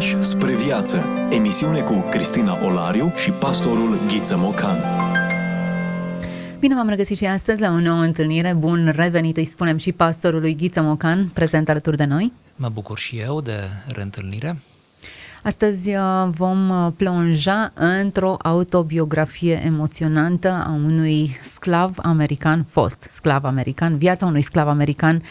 Pași 0.00 0.22
spre 0.22 0.54
viață. 0.54 1.04
Emisiune 1.30 1.80
cu 1.80 2.04
Cristina 2.10 2.64
Olariu 2.64 3.12
și 3.16 3.30
pastorul 3.30 3.98
Ghiță 4.06 4.36
Mocan. 4.36 4.76
Bine 6.58 6.74
v-am 6.74 6.88
regăsit 6.88 7.16
și 7.16 7.24
astăzi 7.24 7.60
la 7.60 7.70
o 7.70 7.80
nouă 7.80 8.00
întâlnire. 8.00 8.54
Bun 8.58 8.92
revenit, 8.94 9.36
îi 9.36 9.44
spunem 9.44 9.76
și 9.76 9.92
pastorului 9.92 10.54
Ghiță 10.54 10.82
Mocan, 10.82 11.30
prezent 11.34 11.68
alături 11.68 11.96
de 11.96 12.04
noi. 12.04 12.32
Mă 12.56 12.68
bucur 12.68 12.98
și 12.98 13.18
eu 13.18 13.40
de 13.40 13.68
reîntâlnire. 13.86 14.58
Astăzi 15.42 15.94
uh, 15.94 16.28
vom 16.30 16.68
uh, 16.68 16.92
plonja 16.96 17.68
într-o 17.74 18.36
autobiografie 18.42 19.62
emoționantă 19.64 20.64
a 20.66 20.70
unui 20.84 21.38
sclav 21.42 21.94
american, 22.02 22.64
fost 22.68 23.06
sclav 23.10 23.44
american, 23.44 23.96
viața 23.96 24.26
unui 24.26 24.42
sclav 24.42 24.68
american 24.68 25.22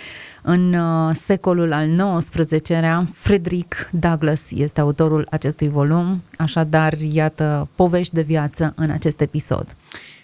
în 0.41 0.73
uh, 0.73 1.15
secolul 1.15 1.73
al 1.73 2.17
XIX-lea. 2.17 3.07
Frederick 3.13 3.89
Douglass 3.91 4.51
este 4.51 4.81
autorul 4.81 5.27
acestui 5.29 5.69
volum, 5.69 6.23
așadar, 6.37 6.93
iată, 6.93 7.67
povești 7.75 8.13
de 8.13 8.21
viață 8.21 8.73
în 8.75 8.89
acest 8.89 9.21
episod. 9.21 9.75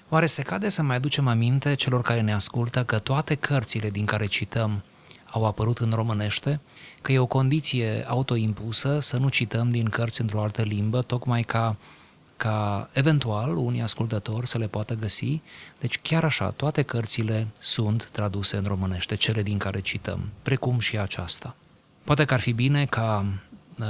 Oare 0.09 0.25
se 0.25 0.41
cade 0.41 0.69
să 0.69 0.81
mai 0.81 0.95
aducem 0.95 1.27
aminte 1.27 1.73
celor 1.73 2.01
care 2.01 2.21
ne 2.21 2.33
ascultă 2.33 2.83
că 2.83 2.99
toate 2.99 3.35
cărțile 3.35 3.89
din 3.89 4.05
care 4.05 4.25
cităm 4.25 4.83
au 5.31 5.45
apărut 5.45 5.77
în 5.77 5.91
românește, 5.95 6.59
că 7.01 7.11
e 7.11 7.19
o 7.19 7.25
condiție 7.25 8.05
autoimpusă 8.07 8.99
să 8.99 9.17
nu 9.17 9.29
cităm 9.29 9.71
din 9.71 9.89
cărți 9.89 10.21
într-o 10.21 10.41
altă 10.41 10.61
limbă, 10.61 11.01
tocmai 11.01 11.41
ca, 11.41 11.75
ca 12.37 12.89
eventual 12.91 13.55
unii 13.55 13.81
ascultători 13.81 14.47
să 14.47 14.57
le 14.57 14.67
poată 14.67 14.93
găsi. 14.93 15.41
Deci 15.79 15.99
chiar 16.01 16.23
așa, 16.23 16.49
toate 16.49 16.81
cărțile 16.81 17.47
sunt 17.59 18.09
traduse 18.09 18.57
în 18.57 18.63
românește, 18.63 19.15
cele 19.15 19.43
din 19.43 19.57
care 19.57 19.79
cităm, 19.79 20.29
precum 20.41 20.79
și 20.79 20.97
aceasta. 20.97 21.55
Poate 22.03 22.25
că 22.25 22.33
ar 22.33 22.39
fi 22.39 22.51
bine 22.51 22.85
ca 22.85 23.25
uh, 23.79 23.85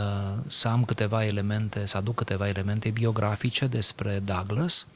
să 0.47 0.67
am 0.67 0.83
câteva 0.83 1.25
elemente, 1.25 1.85
să 1.85 1.97
aduc 1.97 2.15
câteva 2.15 2.47
elemente 2.47 2.89
biografice 2.89 3.67
despre 3.67 4.21
Douglas 4.25 4.87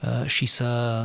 uh, 0.00 0.26
și 0.26 0.46
să 0.46 1.04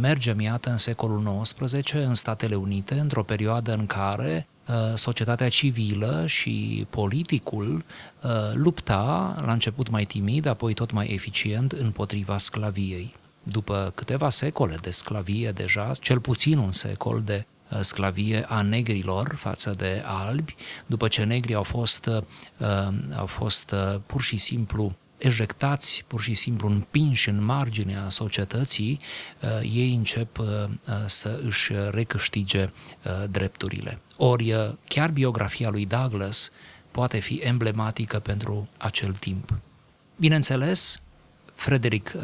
mergem, 0.00 0.40
iată, 0.40 0.70
în 0.70 0.78
secolul 0.78 1.40
XIX, 1.42 1.92
în 1.92 2.14
Statele 2.14 2.54
Unite, 2.54 2.94
într-o 2.94 3.22
perioadă 3.22 3.72
în 3.72 3.86
care 3.86 4.46
uh, 4.46 4.59
societatea 4.94 5.48
civilă 5.48 6.24
și 6.26 6.86
politicul 6.90 7.84
uh, 8.22 8.30
lupta, 8.54 9.36
la 9.44 9.52
început 9.52 9.88
mai 9.90 10.04
timid, 10.04 10.46
apoi 10.46 10.74
tot 10.74 10.90
mai 10.90 11.06
eficient, 11.06 11.72
împotriva 11.72 12.38
sclaviei. 12.38 13.14
După 13.42 13.92
câteva 13.94 14.30
secole 14.30 14.76
de 14.82 14.90
sclavie 14.90 15.50
deja, 15.50 15.92
cel 16.00 16.20
puțin 16.20 16.58
un 16.58 16.72
secol 16.72 17.22
de 17.24 17.46
uh, 17.70 17.78
sclavie 17.80 18.44
a 18.48 18.62
negrilor 18.62 19.34
față 19.34 19.74
de 19.76 20.02
albi, 20.06 20.54
după 20.86 21.08
ce 21.08 21.24
negrii 21.24 21.54
au 21.54 21.62
fost, 21.62 22.10
au 23.16 23.26
fost 23.26 23.74
pur 24.06 24.22
și 24.22 24.36
simplu 24.36 24.96
ejectați, 25.20 26.04
pur 26.06 26.20
și 26.20 26.34
simplu 26.34 26.68
împinși 26.68 27.28
în 27.28 27.44
marginea 27.44 28.08
societății, 28.08 29.00
uh, 29.40 29.70
ei 29.72 29.94
încep 29.94 30.38
uh, 30.38 30.46
uh, 30.46 30.94
să 31.06 31.40
își 31.44 31.72
recâștige 31.90 32.68
drepturile. 33.30 33.98
Ori 34.16 34.76
chiar 34.88 35.10
biografia 35.10 35.70
lui 35.70 35.86
Douglas 35.86 36.50
poate 36.90 37.18
fi 37.18 37.34
emblematică 37.34 38.18
pentru 38.18 38.68
acel 38.78 39.12
timp. 39.12 39.58
Bineînțeles, 40.16 41.00
Frederick 41.54 42.16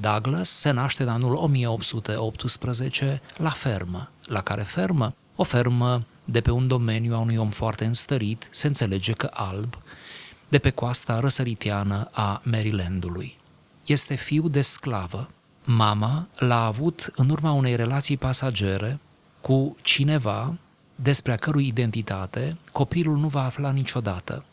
Douglass 0.00 0.50
se 0.50 0.70
naște 0.70 1.02
în 1.02 1.08
anul 1.08 1.34
1818 1.34 3.22
la 3.36 3.50
fermă. 3.50 4.10
La 4.26 4.40
care 4.40 4.62
fermă? 4.62 5.14
O 5.36 5.42
fermă 5.42 6.04
de 6.24 6.40
pe 6.40 6.50
un 6.50 6.68
domeniu 6.68 7.14
a 7.14 7.18
unui 7.18 7.36
om 7.36 7.50
foarte 7.50 7.84
înstărit, 7.84 8.48
se 8.50 8.66
înțelege 8.66 9.12
că 9.12 9.30
alb, 9.32 9.78
de 10.52 10.58
pe 10.58 10.70
coasta 10.70 11.20
răsăriteană 11.20 12.08
a 12.10 12.40
Marylandului. 12.44 13.36
Este 13.84 14.14
fiu 14.14 14.48
de 14.48 14.60
sclavă. 14.60 15.30
Mama 15.64 16.26
l-a 16.38 16.64
avut 16.64 17.12
în 17.16 17.30
urma 17.30 17.52
unei 17.52 17.76
relații 17.76 18.16
pasagere 18.16 18.98
cu 19.40 19.76
cineva 19.82 20.54
despre 20.94 21.32
a 21.32 21.36
cărui 21.36 21.66
identitate 21.66 22.56
copilul 22.72 23.16
nu 23.16 23.28
va 23.28 23.44
afla 23.44 23.70
niciodată. 23.70 24.44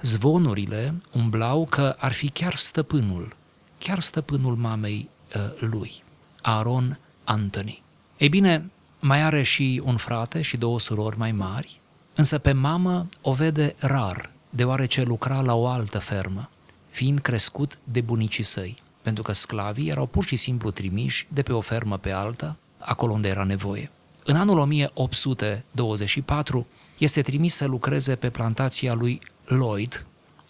Zvonurile 0.00 0.94
umblau 1.12 1.66
că 1.70 1.96
ar 1.98 2.12
fi 2.12 2.28
chiar 2.28 2.54
stăpânul, 2.54 3.36
chiar 3.78 4.00
stăpânul 4.00 4.56
mamei 4.56 5.08
uh, 5.34 5.68
lui, 5.68 6.02
Aaron 6.40 6.98
Anthony. 7.24 7.82
Ei 8.16 8.28
bine, 8.28 8.70
mai 9.00 9.22
are 9.22 9.42
și 9.42 9.82
un 9.84 9.96
frate 9.96 10.42
și 10.42 10.56
două 10.56 10.80
surori 10.80 11.18
mai 11.18 11.32
mari, 11.32 11.80
însă 12.14 12.38
pe 12.38 12.52
mamă 12.52 13.06
o 13.20 13.32
vede 13.32 13.74
rar 13.78 14.32
deoarece 14.54 15.02
lucra 15.02 15.40
la 15.40 15.54
o 15.54 15.66
altă 15.66 15.98
fermă, 15.98 16.50
fiind 16.90 17.18
crescut 17.18 17.78
de 17.84 18.00
bunicii 18.00 18.44
săi, 18.44 18.82
pentru 19.02 19.22
că 19.22 19.32
sclavii 19.32 19.88
erau 19.88 20.06
pur 20.06 20.24
și 20.24 20.36
simplu 20.36 20.70
trimiși 20.70 21.26
de 21.28 21.42
pe 21.42 21.52
o 21.52 21.60
fermă 21.60 21.96
pe 21.96 22.10
alta, 22.10 22.56
acolo 22.78 23.12
unde 23.12 23.28
era 23.28 23.44
nevoie. 23.44 23.90
În 24.24 24.36
anul 24.36 24.58
1824 24.58 26.66
este 26.98 27.22
trimis 27.22 27.54
să 27.54 27.66
lucreze 27.66 28.14
pe 28.14 28.30
plantația 28.30 28.94
lui 28.94 29.20
Lloyd, 29.44 30.04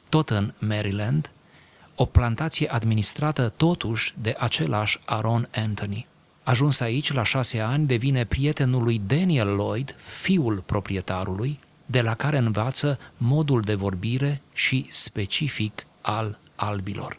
tot 0.09 0.31
în 0.31 0.53
Maryland, 0.59 1.31
o 1.95 2.05
plantație 2.05 2.73
administrată 2.73 3.53
totuși 3.57 4.15
de 4.21 4.35
același 4.39 5.01
Aaron 5.05 5.49
Anthony. 5.55 6.07
Ajuns 6.43 6.81
aici, 6.81 7.13
la 7.13 7.23
șase 7.23 7.61
ani, 7.61 7.87
devine 7.87 8.25
prietenul 8.25 8.83
lui 8.83 9.01
Daniel 9.07 9.49
Lloyd, 9.49 9.95
fiul 10.21 10.63
proprietarului, 10.67 11.59
de 11.93 12.01
la 12.01 12.15
care 12.15 12.39
învață 12.39 12.99
modul 13.17 13.61
de 13.61 13.75
vorbire 13.75 14.41
și 14.53 14.87
specific 14.89 15.87
al 16.01 16.39
albilor. 16.55 17.19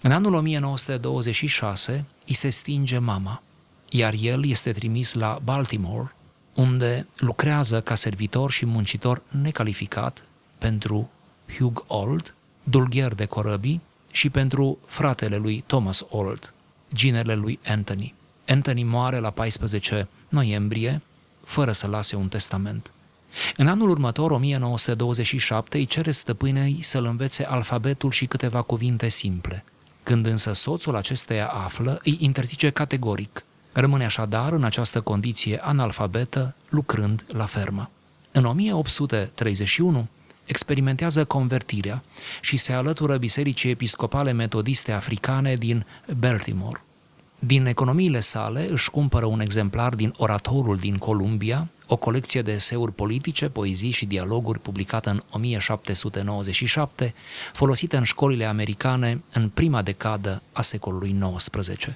În 0.00 0.12
anul 0.12 0.34
1926 0.34 2.04
îi 2.26 2.34
se 2.34 2.48
stinge 2.48 2.98
mama, 2.98 3.42
iar 3.88 4.14
el 4.20 4.46
este 4.46 4.72
trimis 4.72 5.14
la 5.14 5.38
Baltimore, 5.44 6.14
unde 6.54 7.06
lucrează 7.16 7.80
ca 7.80 7.94
servitor 7.94 8.50
și 8.50 8.66
muncitor 8.66 9.22
necalificat 9.28 10.24
pentru 10.58 11.10
Hugh 11.58 11.80
Old, 11.86 12.34
dulgher 12.62 13.14
de 13.14 13.24
corăbii, 13.24 13.80
și 14.10 14.30
pentru 14.30 14.78
fratele 14.86 15.36
lui 15.36 15.64
Thomas 15.66 16.04
Old, 16.08 16.52
ginele 16.94 17.34
lui 17.34 17.58
Anthony. 17.66 18.14
Anthony 18.48 18.82
moare 18.82 19.18
la 19.18 19.30
14 19.30 20.08
noiembrie, 20.28 21.02
fără 21.44 21.72
să 21.72 21.86
lase 21.86 22.16
un 22.16 22.28
testament. 22.28 22.90
În 23.56 23.66
anul 23.66 23.88
următor, 23.88 24.30
1927, 24.30 25.76
îi 25.76 25.86
cere 25.86 26.10
stăpânei 26.10 26.78
să-l 26.80 27.04
învețe 27.04 27.44
alfabetul 27.44 28.10
și 28.10 28.26
câteva 28.26 28.62
cuvinte 28.62 29.08
simple. 29.08 29.64
Când 30.02 30.26
însă 30.26 30.52
soțul 30.52 30.96
acesteia 30.96 31.46
află, 31.46 32.00
îi 32.04 32.16
interzice 32.20 32.70
categoric. 32.70 33.44
Rămâne 33.72 34.04
așadar 34.04 34.52
în 34.52 34.64
această 34.64 35.00
condiție 35.00 35.58
analfabetă, 35.62 36.54
lucrând 36.68 37.24
la 37.32 37.44
fermă. 37.44 37.90
În 38.32 38.44
1831, 38.44 40.08
experimentează 40.44 41.24
convertirea 41.24 42.02
și 42.40 42.56
se 42.56 42.72
alătură 42.72 43.16
Bisericii 43.16 43.70
Episcopale 43.70 44.32
Metodiste 44.32 44.92
Africane 44.92 45.54
din 45.54 45.86
Baltimore. 46.18 46.82
Din 47.38 47.66
economiile 47.66 48.20
sale 48.20 48.68
își 48.70 48.90
cumpără 48.90 49.26
un 49.26 49.40
exemplar 49.40 49.94
din 49.94 50.14
Oratorul 50.16 50.76
din 50.76 50.96
Columbia, 50.96 51.68
o 51.92 51.96
colecție 51.96 52.42
de 52.42 52.52
eseuri 52.52 52.92
politice, 52.92 53.48
poezii 53.48 53.90
și 53.90 54.06
dialoguri 54.06 54.58
publicată 54.58 55.10
în 55.10 55.22
1797, 55.30 57.14
folosită 57.52 57.96
în 57.96 58.04
școlile 58.04 58.44
americane 58.44 59.22
în 59.32 59.48
prima 59.48 59.82
decadă 59.82 60.42
a 60.52 60.62
secolului 60.62 61.16
XIX. 61.36 61.88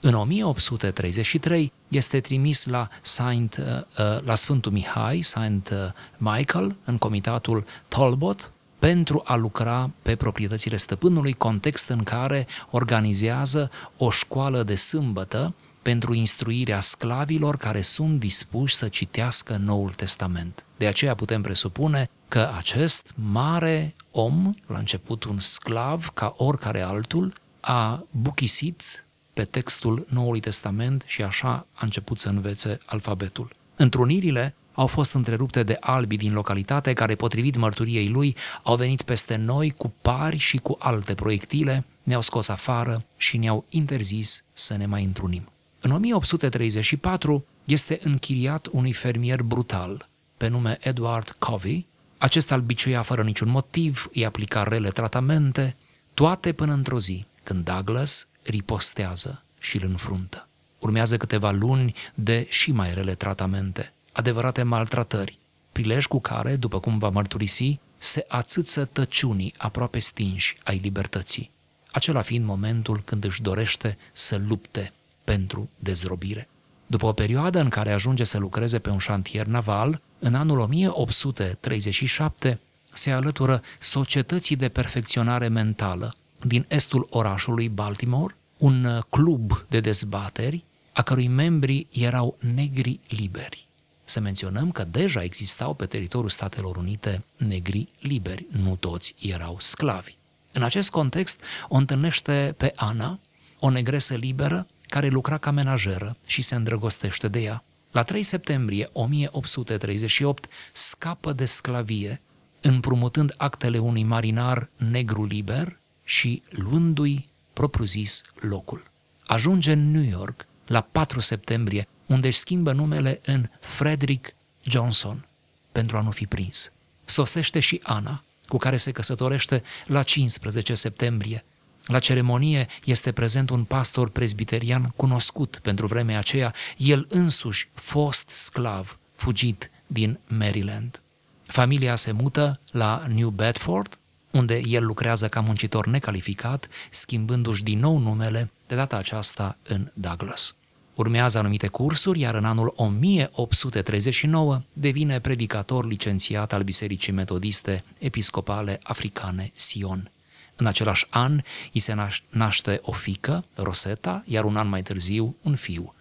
În 0.00 0.14
1833 0.14 1.72
este 1.88 2.20
trimis 2.20 2.66
la, 2.66 2.88
Saint, 3.02 3.56
uh, 3.56 3.64
uh, 3.66 4.22
la 4.24 4.34
Sfântul 4.34 4.72
Mihai, 4.72 5.22
Saint 5.22 5.70
uh, 5.72 5.78
Michael, 6.16 6.76
în 6.84 6.98
comitatul 6.98 7.64
Talbot, 7.88 8.52
pentru 8.78 9.22
a 9.24 9.34
lucra 9.34 9.90
pe 10.02 10.16
proprietățile 10.16 10.76
stăpânului, 10.76 11.32
context 11.32 11.88
în 11.88 12.02
care 12.02 12.46
organizează 12.70 13.70
o 13.96 14.10
școală 14.10 14.62
de 14.62 14.74
sâmbătă 14.74 15.54
pentru 15.84 16.14
instruirea 16.14 16.80
sclavilor 16.80 17.56
care 17.56 17.80
sunt 17.80 18.18
dispuși 18.18 18.74
să 18.74 18.88
citească 18.88 19.56
Noul 19.56 19.90
Testament. 19.90 20.64
De 20.76 20.86
aceea 20.86 21.14
putem 21.14 21.42
presupune 21.42 22.10
că 22.28 22.50
acest 22.56 23.12
mare 23.14 23.94
om, 24.10 24.54
la 24.66 24.78
început 24.78 25.24
un 25.24 25.38
sclav 25.38 26.10
ca 26.14 26.34
oricare 26.36 26.80
altul, 26.80 27.32
a 27.60 28.06
buchisit 28.10 29.06
pe 29.32 29.44
textul 29.44 30.06
Noului 30.08 30.40
Testament 30.40 31.02
și 31.06 31.22
așa 31.22 31.66
a 31.72 31.80
început 31.80 32.18
să 32.18 32.28
învețe 32.28 32.78
alfabetul. 32.84 33.56
Întrunirile 33.76 34.54
au 34.74 34.86
fost 34.86 35.14
întrerupte 35.14 35.62
de 35.62 35.76
albi 35.80 36.16
din 36.16 36.32
localitate 36.32 36.92
care, 36.92 37.14
potrivit 37.14 37.56
mărturiei 37.56 38.08
lui, 38.08 38.36
au 38.62 38.76
venit 38.76 39.02
peste 39.02 39.36
noi 39.36 39.70
cu 39.70 39.94
pari 40.02 40.36
și 40.36 40.56
cu 40.56 40.76
alte 40.78 41.14
proiectile, 41.14 41.84
ne-au 42.02 42.20
scos 42.20 42.48
afară 42.48 43.04
și 43.16 43.36
ne-au 43.36 43.64
interzis 43.68 44.44
să 44.52 44.76
ne 44.76 44.86
mai 44.86 45.04
întrunim. 45.04 45.48
În 45.84 45.90
1834 45.90 47.46
este 47.64 48.00
închiriat 48.02 48.68
unui 48.70 48.92
fermier 48.92 49.42
brutal, 49.42 50.08
pe 50.36 50.48
nume 50.48 50.78
Edward 50.80 51.36
Covey, 51.38 51.86
Acesta 52.18 52.54
îl 52.54 52.60
biciuia 52.60 53.02
fără 53.02 53.22
niciun 53.22 53.48
motiv, 53.48 54.08
îi 54.12 54.24
aplica 54.24 54.62
rele 54.62 54.88
tratamente, 54.88 55.76
toate 56.14 56.52
până 56.52 56.72
într-o 56.72 56.98
zi, 56.98 57.26
când 57.42 57.64
Douglas 57.64 58.26
ripostează 58.42 59.42
și 59.58 59.76
îl 59.76 59.88
înfruntă. 59.88 60.48
Urmează 60.78 61.16
câteva 61.16 61.50
luni 61.50 61.94
de 62.14 62.46
și 62.48 62.72
mai 62.72 62.94
rele 62.94 63.14
tratamente, 63.14 63.92
adevărate 64.12 64.62
maltratări, 64.62 65.38
prilej 65.72 66.06
cu 66.06 66.20
care, 66.20 66.56
după 66.56 66.80
cum 66.80 66.98
va 66.98 67.08
mărturisi, 67.08 67.78
se 67.98 68.24
ațâță 68.28 68.84
tăciunii 68.84 69.54
aproape 69.56 69.98
stinși 69.98 70.56
ai 70.62 70.78
libertății, 70.82 71.50
acela 71.90 72.22
fiind 72.22 72.44
momentul 72.44 73.02
când 73.04 73.24
își 73.24 73.42
dorește 73.42 73.96
să 74.12 74.40
lupte 74.46 74.92
pentru 75.24 75.70
dezrobire. 75.78 76.48
După 76.86 77.06
o 77.06 77.12
perioadă 77.12 77.60
în 77.60 77.68
care 77.68 77.92
ajunge 77.92 78.24
să 78.24 78.38
lucreze 78.38 78.78
pe 78.78 78.90
un 78.90 78.98
șantier 78.98 79.46
naval, 79.46 80.00
în 80.18 80.34
anul 80.34 80.58
1837 80.58 82.60
se 82.92 83.10
alătură 83.10 83.62
Societății 83.78 84.56
de 84.56 84.68
Perfecționare 84.68 85.48
Mentală 85.48 86.14
din 86.46 86.64
estul 86.68 87.06
orașului 87.10 87.68
Baltimore, 87.68 88.36
un 88.56 89.00
club 89.08 89.64
de 89.68 89.80
dezbateri 89.80 90.64
a 90.92 91.02
cărui 91.02 91.28
membri 91.28 91.86
erau 91.90 92.38
negri 92.54 93.00
liberi. 93.08 93.66
Să 94.04 94.20
menționăm 94.20 94.70
că 94.70 94.84
deja 94.84 95.22
existau 95.22 95.74
pe 95.74 95.86
teritoriul 95.86 96.30
Statelor 96.30 96.76
Unite 96.76 97.24
negri 97.36 97.88
liberi, 98.00 98.46
nu 98.50 98.76
toți 98.76 99.14
erau 99.20 99.56
sclavi. 99.58 100.16
În 100.52 100.62
acest 100.62 100.90
context 100.90 101.42
o 101.68 101.76
întâlnește 101.76 102.54
pe 102.56 102.72
Ana, 102.76 103.18
o 103.58 103.70
negresă 103.70 104.14
liberă, 104.14 104.66
care 104.86 105.08
lucra 105.08 105.38
ca 105.38 105.50
menajeră 105.50 106.16
și 106.26 106.42
se 106.42 106.54
îndrăgostește 106.54 107.28
de 107.28 107.40
ea. 107.40 107.64
La 107.90 108.02
3 108.02 108.22
septembrie 108.22 108.88
1838 108.92 110.50
scapă 110.72 111.32
de 111.32 111.44
sclavie, 111.44 112.20
împrumutând 112.60 113.34
actele 113.36 113.78
unui 113.78 114.02
marinar 114.02 114.68
negru 114.76 115.24
liber 115.24 115.78
și 116.04 116.42
luându-i 116.50 117.28
propriu-zis 117.52 118.22
locul. 118.34 118.82
Ajunge 119.26 119.72
în 119.72 119.90
New 119.90 120.02
York 120.10 120.46
la 120.66 120.80
4 120.80 121.20
septembrie, 121.20 121.88
unde 122.06 122.26
își 122.26 122.38
schimbă 122.38 122.72
numele 122.72 123.20
în 123.24 123.48
Frederick 123.60 124.34
Johnson 124.62 125.26
pentru 125.72 125.96
a 125.96 126.00
nu 126.00 126.10
fi 126.10 126.26
prins. 126.26 126.72
Sosește 127.04 127.60
și 127.60 127.80
Ana, 127.82 128.22
cu 128.46 128.56
care 128.56 128.76
se 128.76 128.92
căsătorește 128.92 129.62
la 129.86 130.02
15 130.02 130.74
septembrie. 130.74 131.44
La 131.86 131.98
ceremonie 131.98 132.66
este 132.84 133.12
prezent 133.12 133.50
un 133.50 133.64
pastor 133.64 134.08
presbiterian 134.08 134.92
cunoscut 134.96 135.58
pentru 135.62 135.86
vremea 135.86 136.18
aceea, 136.18 136.54
el 136.76 137.06
însuși 137.08 137.68
fost 137.74 138.28
sclav, 138.28 138.98
fugit 139.14 139.70
din 139.86 140.18
Maryland. 140.26 141.02
Familia 141.46 141.96
se 141.96 142.12
mută 142.12 142.60
la 142.70 143.06
New 143.14 143.28
Bedford, 143.28 143.98
unde 144.30 144.60
el 144.66 144.84
lucrează 144.84 145.28
ca 145.28 145.40
muncitor 145.40 145.86
necalificat, 145.86 146.68
schimbându-și 146.90 147.62
din 147.62 147.78
nou 147.78 147.98
numele, 147.98 148.50
de 148.66 148.74
data 148.74 148.96
aceasta 148.96 149.56
în 149.68 149.90
Douglas. 149.94 150.54
Urmează 150.94 151.38
anumite 151.38 151.66
cursuri, 151.66 152.20
iar 152.20 152.34
în 152.34 152.44
anul 152.44 152.72
1839 152.76 154.62
devine 154.72 155.20
predicator 155.20 155.86
licențiat 155.86 156.52
al 156.52 156.62
Bisericii 156.62 157.12
Metodiste 157.12 157.84
Episcopale 157.98 158.80
Africane 158.82 159.52
Sion. 159.54 160.10
În 160.56 160.66
același 160.66 161.06
an 161.10 161.40
îi 161.72 161.80
se 161.80 161.94
naște 162.28 162.80
o 162.82 162.92
fică, 162.92 163.44
Rosetta, 163.54 164.22
iar 164.26 164.44
un 164.44 164.56
an 164.56 164.68
mai 164.68 164.82
târziu 164.82 165.36
un 165.42 165.54
fiu, 165.54 165.94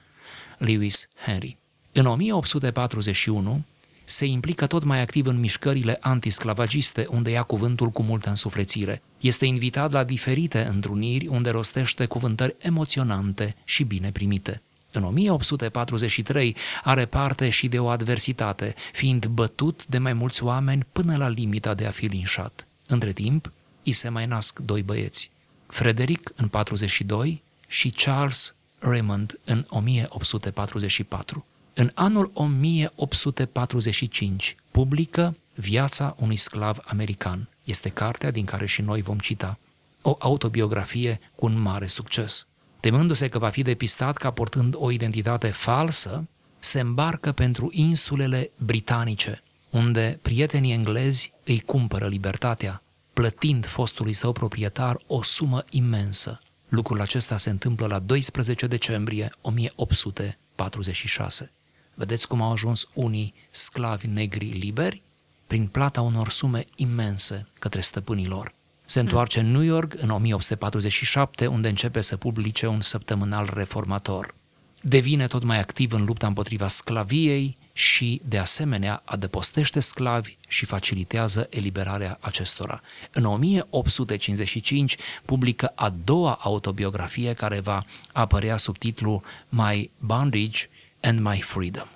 Lewis 0.58 1.08
Henry. 1.26 1.58
În 1.92 2.06
1841 2.06 3.64
se 4.06 4.26
implică 4.26 4.68
tot 4.68 4.84
mai 4.84 5.02
activ 5.02 5.26
în 5.26 5.40
mișcările 5.40 5.98
antisclavagiste, 6.02 7.06
unde 7.10 7.30
ia 7.30 7.44
cuvântul 7.44 7.90
cu 7.90 8.02
multă 8.02 8.30
însuflețire. 8.30 9.02
Este 9.20 9.46
invitat 9.46 9.92
la 9.92 10.04
diferite 10.04 10.66
întruniri 10.66 11.28
unde 11.28 11.50
rostește 11.50 12.06
cuvântări 12.06 12.56
emoționante 12.60 13.56
și 13.64 13.84
bine 13.84 14.12
primite. 14.12 14.62
În 14.92 15.04
1843 15.04 16.56
are 16.84 17.06
parte 17.06 17.50
și 17.50 17.68
de 17.68 17.80
o 17.80 17.88
adversitate, 17.88 18.76
fiind 18.92 19.26
bătut 19.26 19.86
de 19.86 19.98
mai 19.98 20.14
mulți 20.14 20.44
oameni 20.44 20.86
până 20.92 21.18
la 21.18 21.28
limita 21.28 21.74
de 21.74 21.86
a 21.86 21.92
fi 21.92 22.06
linșat. 22.06 22.68
Între 22.88 23.12
timp, 23.12 23.52
îi 23.84 23.92
se 23.92 24.10
mai 24.10 24.26
nasc 24.26 24.60
doi 24.60 24.82
băieți, 24.82 25.32
Frederick 25.68 26.32
în 26.36 26.48
42 26.48 27.44
și 27.68 27.90
Charles 27.90 28.56
Raymond 28.80 29.40
în 29.44 29.66
1844. 29.70 31.46
În 31.74 31.92
anul 31.94 32.32
1845 32.34 34.56
publică 34.72 35.36
Viața 35.56 36.16
unui 36.20 36.36
sclav 36.36 36.80
american. 36.84 37.50
Este 37.64 37.90
cartea 37.90 38.32
din 38.32 38.46
care 38.46 38.66
și 38.66 38.82
noi 38.82 39.02
vom 39.02 39.18
cita. 39.18 39.58
O 40.02 40.16
autobiografie 40.20 41.20
cu 41.36 41.46
un 41.46 41.62
mare 41.62 41.88
succes. 41.88 42.48
Temându-se 42.80 43.30
că 43.30 43.40
va 43.40 43.50
fi 43.50 43.62
depistat 43.62 44.18
ca 44.18 44.32
portând 44.32 44.76
o 44.78 44.92
identitate 44.92 45.48
falsă, 45.48 46.28
se 46.60 46.80
îmbarcă 46.80 47.32
pentru 47.32 47.70
insulele 47.72 48.52
britanice, 48.58 49.44
unde 49.70 50.20
prietenii 50.22 50.72
englezi 50.72 51.34
îi 51.44 51.60
cumpără 51.60 52.08
libertatea, 52.08 52.84
plătind 53.14 53.66
fostului 53.66 54.14
său 54.14 54.32
proprietar 54.32 55.00
o 55.08 55.24
sumă 55.24 55.64
imensă. 55.70 56.40
Lucrul 56.70 57.02
acesta 57.02 57.38
se 57.38 57.50
întâmplă 57.50 57.88
la 57.88 58.00
12 58.00 58.68
decembrie 58.68 59.32
1846. 59.42 61.52
Vedeți 61.94 62.28
cum 62.28 62.42
au 62.42 62.52
ajuns 62.52 62.90
unii 62.94 63.34
sclavi 63.50 64.08
negri 64.08 64.46
liberi? 64.46 65.02
Prin 65.48 65.68
plata 65.68 66.02
unor 66.02 66.30
sume 66.30 66.66
imense 66.76 67.48
către 67.60 67.82
stăpânii 67.82 68.28
lor. 68.28 68.54
Se 68.86 69.00
întoarce 69.00 69.40
în 69.40 69.52
New 69.52 69.62
York 69.62 69.94
în 69.98 70.10
1847, 70.10 71.48
unde 71.48 71.68
începe 71.68 72.02
să 72.02 72.18
publice 72.18 72.68
un 72.68 72.82
săptămânal 72.82 73.50
reformator. 73.54 74.36
Devine 74.82 75.28
tot 75.28 75.44
mai 75.44 75.60
activ 75.60 75.92
în 75.92 76.06
lupta 76.06 76.28
împotriva 76.28 76.68
sclaviei 76.68 77.58
și, 77.74 78.22
de 78.26 78.38
asemenea, 78.38 79.02
adăpostește 79.06 79.80
sclavi 79.80 80.38
și 80.48 80.66
facilitează 80.66 81.48
eliberarea 81.50 82.18
acestora. 82.22 82.82
În 83.12 83.26
1855 83.26 84.98
publică 85.26 85.72
a 85.76 85.94
doua 86.04 86.40
autobiografie 86.42 87.34
care 87.34 87.60
va 87.60 87.86
apărea 88.12 88.58
sub 88.58 88.78
titlul 88.78 89.22
My 89.50 89.90
Bondage 89.98 90.68
and 91.02 91.20
My 91.20 91.42
Freedom. 91.42 91.88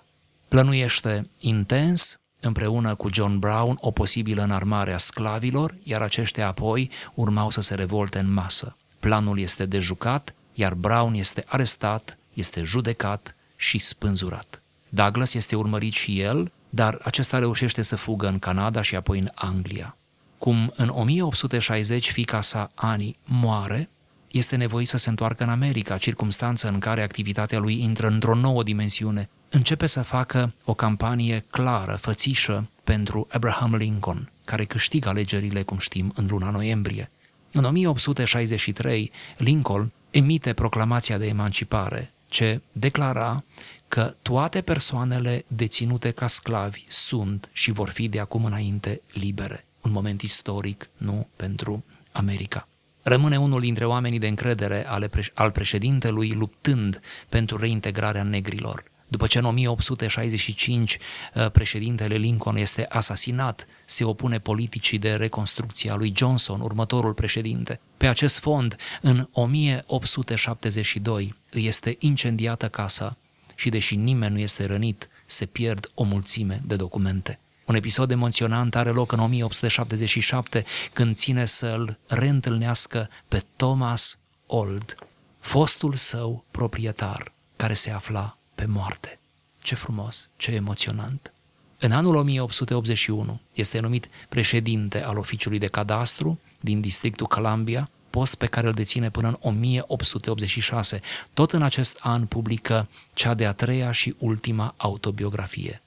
Plănuiește 0.47 1.29
intens 1.39 2.19
împreună 2.39 2.95
cu 2.95 3.09
John 3.13 3.39
Brown 3.39 3.77
o 3.79 3.91
posibilă 3.91 4.43
înarmare 4.43 4.93
a 4.93 4.97
sclavilor, 4.97 5.75
iar 5.83 6.01
aceștia 6.01 6.47
apoi 6.47 6.89
urmau 7.13 7.49
să 7.49 7.61
se 7.61 7.75
revolte 7.75 8.19
în 8.19 8.33
masă. 8.33 8.77
Planul 8.99 9.39
este 9.39 9.65
dejucat, 9.65 10.33
iar 10.53 10.73
Brown 10.73 11.13
este 11.13 11.43
arestat, 11.47 12.17
este 12.33 12.63
judecat 12.63 13.35
și 13.55 13.77
spânzurat. 13.77 14.61
Douglas 14.89 15.33
este 15.33 15.55
urmărit 15.55 15.93
și 15.93 16.19
el, 16.19 16.51
dar 16.69 16.99
acesta 17.03 17.39
reușește 17.39 17.81
să 17.81 17.95
fugă 17.95 18.27
în 18.27 18.39
Canada 18.39 18.81
și 18.81 18.95
apoi 18.95 19.19
în 19.19 19.29
Anglia. 19.33 19.97
Cum 20.37 20.73
în 20.75 20.89
1860 20.89 22.11
fica 22.11 22.41
sa 22.41 22.71
Annie 22.75 23.15
moare, 23.23 23.89
este 24.31 24.55
nevoit 24.55 24.87
să 24.87 24.97
se 24.97 25.09
întoarcă 25.09 25.43
în 25.43 25.49
America, 25.49 25.97
circumstanță 25.97 26.67
în 26.67 26.79
care 26.79 27.01
activitatea 27.01 27.59
lui 27.59 27.81
intră 27.81 28.07
într-o 28.07 28.35
nouă 28.35 28.63
dimensiune. 28.63 29.29
Începe 29.49 29.85
să 29.85 30.01
facă 30.01 30.53
o 30.65 30.73
campanie 30.73 31.45
clară, 31.49 31.95
fățișă 32.01 32.69
pentru 32.83 33.27
Abraham 33.31 33.75
Lincoln, 33.75 34.31
care 34.45 34.65
câștigă 34.65 35.09
alegerile, 35.09 35.61
cum 35.61 35.77
știm, 35.77 36.11
în 36.15 36.27
luna 36.29 36.49
noiembrie. 36.49 37.09
În 37.51 37.63
1863, 37.63 39.11
Lincoln 39.37 39.91
emite 40.11 40.53
proclamația 40.53 41.17
de 41.17 41.25
emancipare, 41.25 42.11
ce 42.29 42.61
declara 42.71 43.43
că 43.87 44.15
toate 44.21 44.61
persoanele 44.61 45.45
deținute 45.47 46.11
ca 46.11 46.27
sclavi 46.27 46.83
sunt 46.87 47.49
și 47.51 47.71
vor 47.71 47.89
fi 47.89 48.07
de 48.07 48.19
acum 48.19 48.45
înainte 48.45 49.01
libere. 49.13 49.65
Un 49.81 49.91
moment 49.91 50.21
istoric, 50.21 50.89
nu 50.97 51.27
pentru 51.35 51.83
America 52.11 52.67
rămâne 53.07 53.39
unul 53.39 53.59
dintre 53.59 53.85
oamenii 53.85 54.19
de 54.19 54.27
încredere 54.27 54.87
ale 54.87 55.07
preș- 55.07 55.33
al 55.33 55.51
președintelui 55.51 56.31
luptând 56.31 57.01
pentru 57.29 57.57
reintegrarea 57.57 58.23
negrilor. 58.23 58.83
După 59.07 59.27
ce 59.27 59.37
în 59.37 59.45
1865 59.45 60.97
uh, 61.33 61.51
președintele 61.51 62.15
Lincoln 62.15 62.57
este 62.57 62.85
asasinat, 62.89 63.67
se 63.85 64.03
opune 64.03 64.39
politicii 64.39 64.97
de 64.97 65.13
reconstrucție 65.13 65.91
a 65.91 65.95
lui 65.95 66.13
Johnson, 66.15 66.61
următorul 66.61 67.13
președinte. 67.13 67.79
Pe 67.97 68.07
acest 68.07 68.39
fond, 68.39 68.75
în 69.01 69.27
1872 69.31 71.35
îi 71.51 71.65
este 71.65 71.95
incendiată 71.99 72.67
casa 72.67 73.17
și 73.57 73.69
deși 73.69 73.95
nimeni 73.95 74.33
nu 74.33 74.39
este 74.39 74.65
rănit, 74.65 75.09
se 75.25 75.45
pierd 75.45 75.91
o 75.93 76.03
mulțime 76.03 76.61
de 76.65 76.75
documente. 76.75 77.39
Un 77.65 77.75
episod 77.75 78.11
emoționant 78.11 78.75
are 78.75 78.89
loc 78.89 79.11
în 79.11 79.19
1877 79.19 80.65
când 80.93 81.15
ține 81.15 81.45
să-l 81.45 81.97
reîntâlnească 82.07 83.09
pe 83.27 83.43
Thomas 83.55 84.17
Old, 84.45 84.95
fostul 85.39 85.93
său 85.93 86.43
proprietar, 86.51 87.33
care 87.55 87.73
se 87.73 87.91
afla 87.91 88.37
pe 88.55 88.65
moarte. 88.65 89.19
Ce 89.61 89.75
frumos, 89.75 90.29
ce 90.37 90.51
emoționant! 90.51 91.31
În 91.79 91.91
anul 91.91 92.15
1881 92.15 93.41
este 93.53 93.79
numit 93.79 94.09
președinte 94.29 95.03
al 95.03 95.17
oficiului 95.17 95.59
de 95.59 95.67
cadastru 95.67 96.39
din 96.59 96.81
districtul 96.81 97.27
Columbia, 97.27 97.89
post 98.09 98.35
pe 98.35 98.45
care 98.45 98.67
îl 98.67 98.73
deține 98.73 99.09
până 99.09 99.27
în 99.27 99.37
1886. 99.39 101.01
Tot 101.33 101.53
în 101.53 101.61
acest 101.61 101.97
an 102.01 102.25
publică 102.25 102.87
cea 103.13 103.33
de-a 103.33 103.51
treia 103.51 103.91
și 103.91 104.15
ultima 104.17 104.73
autobiografie, 104.77 105.81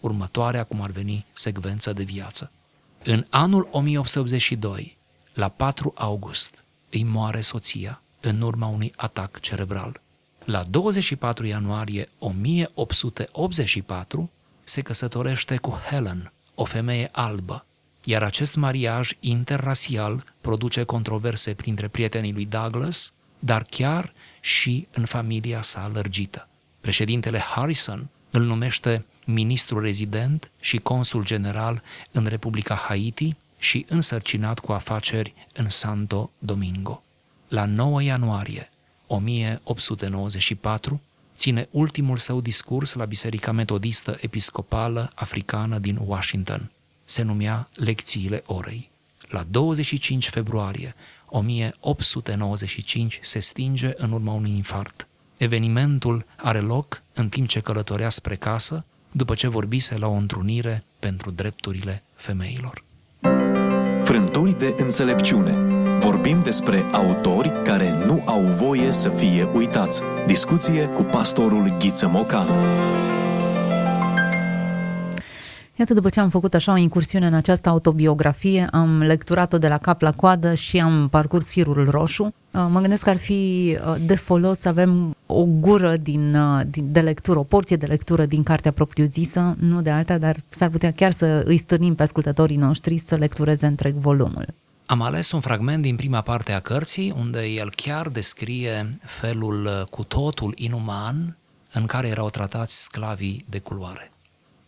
următoarea 0.00 0.64
cum 0.64 0.80
ar 0.80 0.90
veni 0.90 1.26
secvență 1.32 1.92
de 1.92 2.02
viață. 2.02 2.50
În 3.04 3.26
anul 3.30 3.68
1882, 3.70 4.96
la 5.34 5.48
4 5.48 5.92
august, 5.96 6.64
îi 6.90 7.04
moare 7.04 7.40
soția 7.40 8.02
în 8.20 8.40
urma 8.40 8.66
unui 8.66 8.92
atac 8.96 9.40
cerebral. 9.40 10.00
La 10.44 10.62
24 10.62 11.46
ianuarie 11.46 12.08
1884 12.18 14.30
se 14.64 14.80
căsătorește 14.80 15.56
cu 15.56 15.80
Helen, 15.88 16.32
o 16.54 16.64
femeie 16.64 17.08
albă, 17.12 17.64
iar 18.08 18.22
acest 18.22 18.56
mariaj 18.56 19.10
interrasial 19.20 20.24
produce 20.40 20.82
controverse 20.82 21.54
printre 21.54 21.88
prietenii 21.88 22.32
lui 22.32 22.46
Douglas, 22.46 23.12
dar 23.38 23.66
chiar 23.70 24.12
și 24.40 24.86
în 24.92 25.04
familia 25.04 25.62
sa 25.62 25.90
lărgită. 25.92 26.48
Președintele 26.80 27.38
Harrison 27.38 28.08
îl 28.30 28.42
numește 28.42 29.04
ministru 29.24 29.80
rezident 29.80 30.50
și 30.60 30.76
consul 30.76 31.24
general 31.24 31.82
în 32.12 32.26
Republica 32.26 32.74
Haiti 32.74 33.34
și 33.58 33.86
însărcinat 33.88 34.58
cu 34.58 34.72
afaceri 34.72 35.34
în 35.52 35.68
Santo 35.68 36.30
Domingo. 36.38 37.02
La 37.48 37.64
9 37.64 38.02
ianuarie 38.02 38.70
1894 39.06 41.00
ține 41.36 41.68
ultimul 41.70 42.16
său 42.16 42.40
discurs 42.40 42.94
la 42.94 43.04
Biserica 43.04 43.52
Metodistă 43.52 44.18
Episcopală 44.20 45.12
Africană 45.14 45.78
din 45.78 45.98
Washington. 46.04 46.70
Se 47.08 47.22
numea 47.22 47.68
Lecțiile 47.74 48.42
Orei. 48.46 48.90
La 49.28 49.44
25 49.50 50.28
februarie 50.28 50.94
1895 51.26 53.18
se 53.22 53.38
stinge 53.38 53.92
în 53.96 54.12
urma 54.12 54.32
unui 54.32 54.50
infart. 54.50 55.06
Evenimentul 55.36 56.24
are 56.36 56.60
loc 56.60 57.02
în 57.14 57.28
timp 57.28 57.48
ce 57.48 57.60
călătorea 57.60 58.08
spre 58.08 58.36
casă, 58.36 58.84
după 59.10 59.34
ce 59.34 59.48
vorbise 59.48 59.96
la 59.96 60.06
o 60.06 60.12
întrunire 60.12 60.84
pentru 60.98 61.30
drepturile 61.30 62.02
femeilor. 62.14 62.84
Frânturi 64.02 64.58
de 64.58 64.74
înțelepciune 64.78 65.76
Vorbim 65.98 66.42
despre 66.42 66.84
autori 66.92 67.52
care 67.64 68.04
nu 68.06 68.22
au 68.24 68.40
voie 68.40 68.90
să 68.90 69.08
fie 69.08 69.48
uitați. 69.54 70.02
Discuție 70.26 70.84
cu 70.86 71.02
pastorul 71.02 71.76
Ghiță 71.78 72.08
Mocan. 72.08 72.46
Iată, 75.78 75.94
după 75.94 76.08
ce 76.08 76.20
am 76.20 76.28
făcut 76.28 76.54
așa 76.54 76.72
o 76.72 76.76
incursiune 76.76 77.26
în 77.26 77.34
această 77.34 77.68
autobiografie, 77.68 78.68
am 78.72 79.02
lecturat-o 79.02 79.58
de 79.58 79.68
la 79.68 79.78
cap 79.78 80.00
la 80.00 80.12
coadă 80.12 80.54
și 80.54 80.80
am 80.80 81.08
parcurs 81.08 81.50
firul 81.50 81.84
roșu. 81.90 82.22
Uh, 82.22 82.66
mă 82.70 82.80
gândesc 82.80 83.02
că 83.02 83.10
ar 83.10 83.16
fi 83.16 83.76
uh, 83.86 83.94
de 84.06 84.14
folos 84.14 84.58
să 84.58 84.68
avem 84.68 85.16
o 85.26 85.44
gură 85.44 85.96
din, 85.96 86.34
uh, 86.34 86.60
din, 86.66 86.92
de 86.92 87.00
lectură, 87.00 87.38
o 87.38 87.42
porție 87.42 87.76
de 87.76 87.86
lectură 87.86 88.26
din 88.26 88.42
cartea 88.42 88.72
propriu-zisă, 88.72 89.56
nu 89.58 89.82
de 89.82 89.90
alta, 89.90 90.18
dar 90.18 90.36
s-ar 90.48 90.68
putea 90.68 90.92
chiar 90.92 91.10
să 91.10 91.42
îi 91.44 91.56
stârnim 91.56 91.94
pe 91.94 92.02
ascultătorii 92.02 92.56
noștri 92.56 92.98
să 92.98 93.14
lectureze 93.14 93.66
întreg 93.66 93.94
volumul. 93.94 94.46
Am 94.86 95.02
ales 95.02 95.32
un 95.32 95.40
fragment 95.40 95.82
din 95.82 95.96
prima 95.96 96.20
parte 96.20 96.52
a 96.52 96.60
cărții, 96.60 97.14
unde 97.18 97.44
el 97.44 97.72
chiar 97.74 98.08
descrie 98.08 98.98
felul 99.04 99.64
uh, 99.64 99.86
cu 99.90 100.02
totul 100.04 100.52
inuman 100.56 101.36
în 101.72 101.86
care 101.86 102.08
erau 102.08 102.30
tratați 102.30 102.82
sclavii 102.82 103.44
de 103.48 103.58
culoare. 103.58 104.10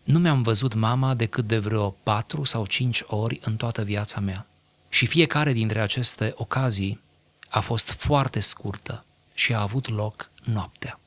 Nu 0.08 0.18
mi-am 0.18 0.42
văzut 0.42 0.74
mama 0.74 1.14
decât 1.14 1.46
de 1.46 1.58
vreo 1.58 1.90
patru 2.02 2.44
sau 2.44 2.66
cinci 2.66 3.02
ori 3.06 3.40
în 3.42 3.56
toată 3.56 3.82
viața 3.82 4.20
mea. 4.20 4.46
Și 4.88 5.06
fiecare 5.06 5.52
dintre 5.52 5.80
aceste 5.80 6.32
ocazii 6.36 7.00
a 7.48 7.60
fost 7.60 7.90
foarte 7.90 8.40
scurtă 8.40 9.04
și 9.34 9.54
a 9.54 9.60
avut 9.60 9.88
loc 9.88 10.30
noaptea. 10.44 11.00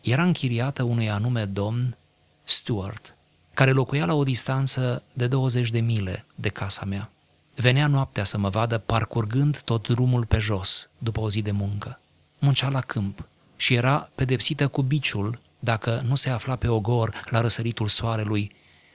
Era 0.00 0.22
închiriată 0.22 0.82
unui 0.82 1.10
anume 1.10 1.44
domn, 1.44 1.96
Stuart, 2.44 3.16
care 3.54 3.70
locuia 3.70 4.04
la 4.04 4.14
o 4.14 4.24
distanță 4.24 5.02
de 5.12 5.26
20 5.26 5.70
de 5.70 5.80
mile 5.80 6.24
de 6.34 6.48
casa 6.48 6.84
mea. 6.84 7.10
Venea 7.54 7.86
noaptea 7.86 8.24
să 8.24 8.38
mă 8.38 8.48
vadă 8.48 8.78
parcurgând 8.78 9.60
tot 9.60 9.88
drumul 9.88 10.24
pe 10.24 10.38
jos, 10.38 10.88
după 10.98 11.20
o 11.20 11.30
zi 11.30 11.42
de 11.42 11.50
muncă. 11.50 12.00
Muncea 12.38 12.68
la 12.68 12.80
câmp 12.80 13.28
și 13.56 13.74
era 13.74 14.10
pedepsită 14.14 14.68
cu 14.68 14.82
biciul 14.82 15.40
dacă 15.64 16.02
nu 16.06 16.14
se 16.14 16.30
afla 16.30 16.56
pe 16.56 16.68
ogor 16.68 17.24
la 17.30 17.40
răsăritul 17.40 17.88
soarelui, 17.88 18.50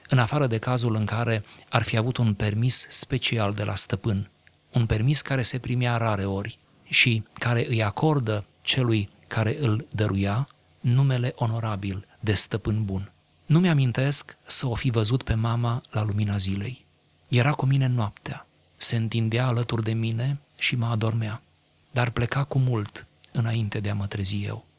în 0.08 0.18
afară 0.18 0.46
de 0.46 0.58
cazul 0.58 0.94
în 0.94 1.04
care 1.04 1.44
ar 1.68 1.82
fi 1.82 1.96
avut 1.96 2.16
un 2.16 2.34
permis 2.34 2.86
special 2.88 3.52
de 3.54 3.64
la 3.64 3.74
stăpân, 3.74 4.30
un 4.72 4.86
permis 4.86 5.20
care 5.20 5.42
se 5.42 5.58
primea 5.58 5.96
rare 5.96 6.24
ori 6.24 6.58
și 6.84 7.22
care 7.32 7.66
îi 7.68 7.82
acordă 7.82 8.44
celui 8.62 9.08
care 9.26 9.56
îl 9.60 9.86
dăruia 9.90 10.48
numele 10.80 11.32
onorabil 11.36 12.06
de 12.20 12.32
stăpân 12.32 12.84
bun. 12.84 13.12
Nu 13.46 13.58
mi-amintesc 13.60 14.36
să 14.46 14.66
o 14.66 14.74
fi 14.74 14.90
văzut 14.90 15.22
pe 15.22 15.34
mama 15.34 15.82
la 15.90 16.02
lumina 16.02 16.36
zilei. 16.36 16.84
Era 17.28 17.52
cu 17.52 17.66
mine 17.66 17.86
noaptea 17.86 18.46
se 18.76 18.96
întindea 18.96 19.46
alături 19.46 19.82
de 19.82 19.92
mine 19.92 20.38
și 20.58 20.76
mă 20.76 20.86
adormea, 20.86 21.42
dar 21.90 22.10
pleca 22.10 22.44
cu 22.44 22.58
mult 22.58 23.06
înainte 23.32 23.80
de 23.80 23.90
a 23.90 23.94
mă 23.94 24.06
trezi 24.06 24.44
eu. 24.44 24.69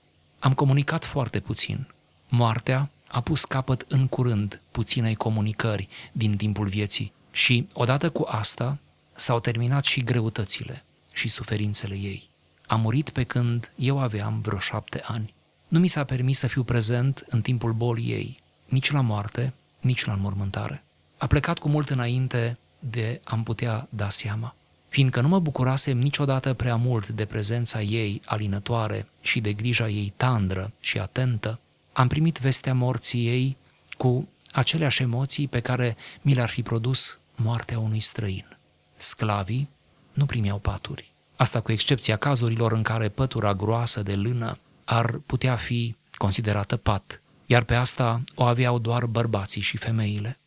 Am 0.41 0.53
comunicat 0.53 1.05
foarte 1.05 1.39
puțin. 1.39 1.87
Moartea 2.29 2.89
a 3.07 3.21
pus 3.21 3.45
capăt 3.45 3.85
în 3.87 4.07
curând 4.07 4.61
puținei 4.71 5.15
comunicări 5.15 5.87
din 6.11 6.37
timpul 6.37 6.67
vieții 6.67 7.13
și, 7.31 7.67
odată 7.73 8.09
cu 8.09 8.25
asta, 8.27 8.77
s-au 9.15 9.39
terminat 9.39 9.83
și 9.83 10.03
greutățile 10.03 10.83
și 11.11 11.29
suferințele 11.29 11.95
ei. 11.95 12.29
A 12.67 12.75
murit 12.75 13.09
pe 13.09 13.23
când 13.23 13.71
eu 13.75 13.99
aveam 13.99 14.41
vreo 14.41 14.59
șapte 14.59 15.01
ani. 15.05 15.33
Nu 15.67 15.79
mi 15.79 15.87
s-a 15.87 16.03
permis 16.03 16.37
să 16.37 16.47
fiu 16.47 16.63
prezent 16.63 17.23
în 17.27 17.41
timpul 17.41 17.71
bolii 17.73 18.11
ei, 18.11 18.37
nici 18.65 18.91
la 18.91 19.01
moarte, 19.01 19.53
nici 19.79 20.05
la 20.05 20.13
înmormântare. 20.13 20.83
A 21.17 21.27
plecat 21.27 21.59
cu 21.59 21.69
mult 21.69 21.89
înainte 21.89 22.57
de 22.79 23.21
am 23.23 23.43
putea 23.43 23.87
da 23.89 24.09
seama. 24.09 24.55
Fiindcă 24.91 25.21
nu 25.21 25.27
mă 25.27 25.39
bucurasem 25.39 25.97
niciodată 25.97 26.53
prea 26.53 26.75
mult 26.75 27.07
de 27.07 27.25
prezența 27.25 27.81
ei 27.81 28.21
alinătoare 28.25 29.07
și 29.21 29.39
de 29.39 29.53
grija 29.53 29.89
ei 29.89 30.13
tandră 30.17 30.71
și 30.79 30.99
atentă, 30.99 31.59
am 31.93 32.07
primit 32.07 32.39
vestea 32.39 32.73
morții 32.73 33.27
ei 33.27 33.57
cu 33.97 34.29
aceleași 34.51 35.01
emoții 35.01 35.47
pe 35.47 35.59
care 35.59 35.97
mi 36.21 36.33
le-ar 36.33 36.49
fi 36.49 36.61
produs 36.61 37.19
moartea 37.35 37.79
unui 37.79 37.99
străin. 37.99 38.57
Sclavii 38.97 39.69
nu 40.13 40.25
primeau 40.25 40.57
paturi. 40.57 41.11
Asta 41.35 41.61
cu 41.61 41.71
excepția 41.71 42.15
cazurilor 42.15 42.71
în 42.71 42.81
care 42.81 43.09
pătura 43.09 43.53
groasă 43.53 44.03
de 44.03 44.15
lână 44.15 44.57
ar 44.83 45.21
putea 45.25 45.55
fi 45.55 45.95
considerată 46.17 46.77
pat, 46.77 47.21
iar 47.45 47.63
pe 47.63 47.75
asta 47.75 48.21
o 48.35 48.43
aveau 48.43 48.79
doar 48.79 49.05
bărbații 49.05 49.61
și 49.61 49.77
femeile. 49.77 50.39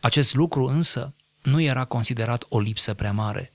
Acest 0.00 0.34
lucru 0.34 0.64
însă 0.64 1.12
nu 1.42 1.60
era 1.60 1.84
considerat 1.84 2.44
o 2.48 2.60
lipsă 2.60 2.94
prea 2.94 3.12
mare. 3.12 3.52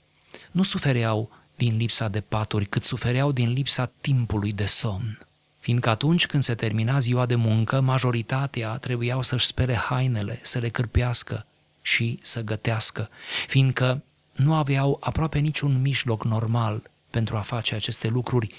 Nu 0.51 0.63
sufereau 0.63 1.31
din 1.55 1.77
lipsa 1.77 2.07
de 2.07 2.21
paturi, 2.21 2.65
cât 2.65 2.83
sufereau 2.83 3.31
din 3.31 3.51
lipsa 3.51 3.91
timpului 4.01 4.51
de 4.51 4.65
somn. 4.65 5.19
Fiindcă 5.59 5.89
atunci 5.89 6.25
când 6.25 6.43
se 6.43 6.55
termina 6.55 6.99
ziua 6.99 7.25
de 7.25 7.35
muncă, 7.35 7.81
majoritatea 7.81 8.77
trebuiau 8.77 9.21
să-și 9.21 9.45
spere 9.45 9.75
hainele, 9.75 10.39
să 10.41 10.59
le 10.59 10.69
cârpească 10.69 11.45
și 11.81 12.19
să 12.21 12.41
gătească, 12.41 13.09
fiindcă 13.47 14.03
nu 14.33 14.53
aveau 14.53 14.97
aproape 15.01 15.39
niciun 15.39 15.81
mijloc 15.81 16.23
normal 16.25 16.89
pentru 17.09 17.35
a 17.37 17.39
face 17.39 17.75
aceste 17.75 18.07
lucruri. 18.07 18.53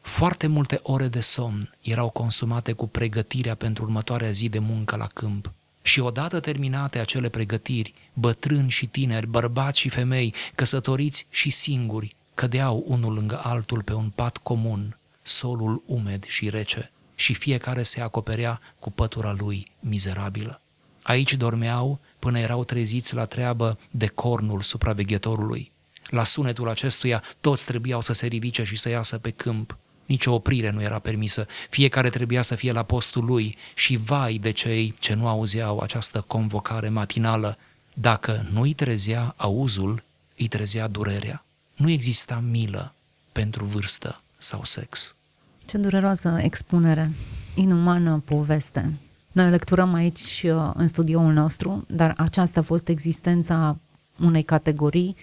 Foarte 0.00 0.46
multe 0.46 0.80
ore 0.82 1.08
de 1.08 1.20
somn 1.20 1.70
erau 1.80 2.10
consumate 2.10 2.72
cu 2.72 2.86
pregătirea 2.86 3.54
pentru 3.54 3.84
următoarea 3.84 4.30
zi 4.30 4.48
de 4.48 4.58
muncă 4.58 4.96
la 4.96 5.06
câmp. 5.06 5.52
Și 5.86 6.00
odată 6.00 6.40
terminate 6.40 6.98
acele 6.98 7.28
pregătiri, 7.28 7.94
bătrâni 8.12 8.70
și 8.70 8.86
tineri, 8.86 9.26
bărbați 9.26 9.80
și 9.80 9.88
femei, 9.88 10.34
căsătoriți 10.54 11.26
și 11.30 11.50
singuri, 11.50 12.16
cădeau 12.34 12.84
unul 12.86 13.12
lângă 13.12 13.40
altul 13.42 13.82
pe 13.82 13.92
un 13.92 14.10
pat 14.14 14.36
comun, 14.36 14.98
solul 15.22 15.82
umed 15.86 16.24
și 16.24 16.48
rece, 16.48 16.90
și 17.14 17.34
fiecare 17.34 17.82
se 17.82 18.00
acoperea 18.00 18.60
cu 18.78 18.90
pătura 18.90 19.34
lui 19.38 19.70
mizerabilă. 19.80 20.60
Aici 21.02 21.34
dormeau 21.34 22.00
până 22.18 22.38
erau 22.38 22.64
treziți 22.64 23.14
la 23.14 23.24
treabă 23.24 23.78
de 23.90 24.06
cornul 24.06 24.60
supraveghetorului. 24.60 25.72
La 26.06 26.24
sunetul 26.24 26.68
acestuia 26.68 27.22
toți 27.40 27.66
trebuiau 27.66 28.00
să 28.00 28.12
se 28.12 28.26
ridice 28.26 28.64
și 28.64 28.76
să 28.76 28.88
iasă 28.88 29.18
pe 29.18 29.30
câmp, 29.30 29.78
nici 30.06 30.26
o 30.26 30.34
oprire 30.34 30.70
nu 30.70 30.82
era 30.82 30.98
permisă, 30.98 31.46
fiecare 31.70 32.08
trebuia 32.08 32.42
să 32.42 32.54
fie 32.54 32.72
la 32.72 32.82
postul 32.82 33.24
lui 33.24 33.56
și 33.74 33.96
vai 33.96 34.38
de 34.38 34.50
cei 34.50 34.94
ce 34.98 35.14
nu 35.14 35.28
auzeau 35.28 35.78
această 35.78 36.24
convocare 36.26 36.88
matinală. 36.88 37.58
Dacă 37.94 38.46
nu 38.52 38.60
îi 38.60 38.72
trezea 38.72 39.34
auzul, 39.36 40.02
îi 40.36 40.48
trezea 40.48 40.86
durerea. 40.86 41.44
Nu 41.74 41.90
exista 41.90 42.42
milă 42.50 42.94
pentru 43.32 43.64
vârstă 43.64 44.20
sau 44.38 44.64
sex. 44.64 45.14
Ce 45.66 45.78
dureroasă 45.78 46.38
expunere, 46.42 47.10
inumană 47.54 48.22
poveste. 48.24 48.92
Noi 49.32 49.50
lecturăm 49.50 49.94
aici 49.94 50.42
uh, 50.44 50.70
în 50.74 50.86
studioul 50.86 51.32
nostru, 51.32 51.84
dar 51.88 52.14
aceasta 52.16 52.60
a 52.60 52.62
fost 52.62 52.88
existența 52.88 53.76
unei 54.20 54.42
categorii 54.42 55.16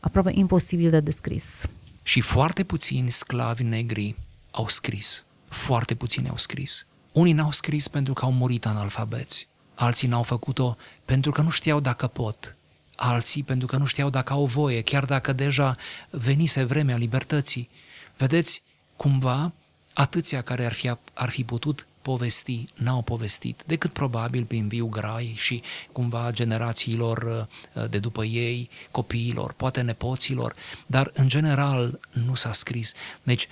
aproape 0.00 0.30
imposibil 0.34 0.90
de 0.90 1.00
descris. 1.00 1.66
Și 2.02 2.20
foarte 2.20 2.64
puțini 2.64 3.10
sclavi 3.10 3.62
negri 3.62 4.14
au 4.50 4.68
scris. 4.68 5.24
Foarte 5.48 5.94
puțini 5.94 6.28
au 6.28 6.36
scris. 6.36 6.86
Unii 7.12 7.32
n-au 7.32 7.50
scris 7.50 7.88
pentru 7.88 8.12
că 8.12 8.24
au 8.24 8.32
murit 8.32 8.66
analfabeți. 8.66 9.48
Alții 9.74 10.08
n-au 10.08 10.22
făcut-o 10.22 10.76
pentru 11.04 11.30
că 11.30 11.42
nu 11.42 11.50
știau 11.50 11.80
dacă 11.80 12.06
pot. 12.06 12.56
Alții 12.96 13.42
pentru 13.42 13.66
că 13.66 13.76
nu 13.76 13.84
știau 13.84 14.10
dacă 14.10 14.32
au 14.32 14.46
voie, 14.46 14.82
chiar 14.82 15.04
dacă 15.04 15.32
deja 15.32 15.76
venise 16.10 16.64
vremea 16.64 16.96
libertății. 16.96 17.68
Vedeți, 18.16 18.62
cumva, 18.96 19.52
atâția 19.92 20.42
care 20.42 20.64
ar 20.64 20.72
fi, 20.72 20.92
ar 21.12 21.28
fi 21.28 21.44
putut 21.44 21.86
povesti, 22.02 22.68
n-au 22.74 23.02
povestit, 23.02 23.62
decât 23.66 23.92
probabil 23.92 24.44
prin 24.44 24.68
viu 24.68 24.86
grai 24.86 25.34
și 25.36 25.62
cumva 25.92 26.30
generațiilor 26.32 27.46
uh, 27.72 27.88
de 27.90 27.98
după 27.98 28.24
ei, 28.24 28.70
copiilor, 28.90 29.52
poate 29.52 29.80
nepoților, 29.80 30.54
dar 30.86 31.10
în 31.14 31.28
general 31.28 32.00
nu 32.12 32.34
s-a 32.34 32.52
scris. 32.52 32.94
Deci 33.22 33.48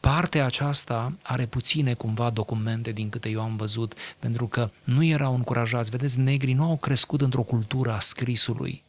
partea 0.00 0.44
aceasta 0.44 1.12
are 1.22 1.46
puține 1.46 1.94
cumva 1.94 2.30
documente 2.30 2.92
din 2.92 3.08
câte 3.08 3.28
eu 3.28 3.40
am 3.40 3.56
văzut, 3.56 3.94
pentru 4.18 4.46
că 4.46 4.70
nu 4.84 5.04
erau 5.04 5.34
încurajați. 5.34 5.90
Vedeți, 5.90 6.18
negrii 6.18 6.54
nu 6.54 6.64
au 6.64 6.76
crescut 6.76 7.20
într-o 7.20 7.42
cultură 7.42 7.92
a 7.92 8.00
scrisului, 8.00 8.82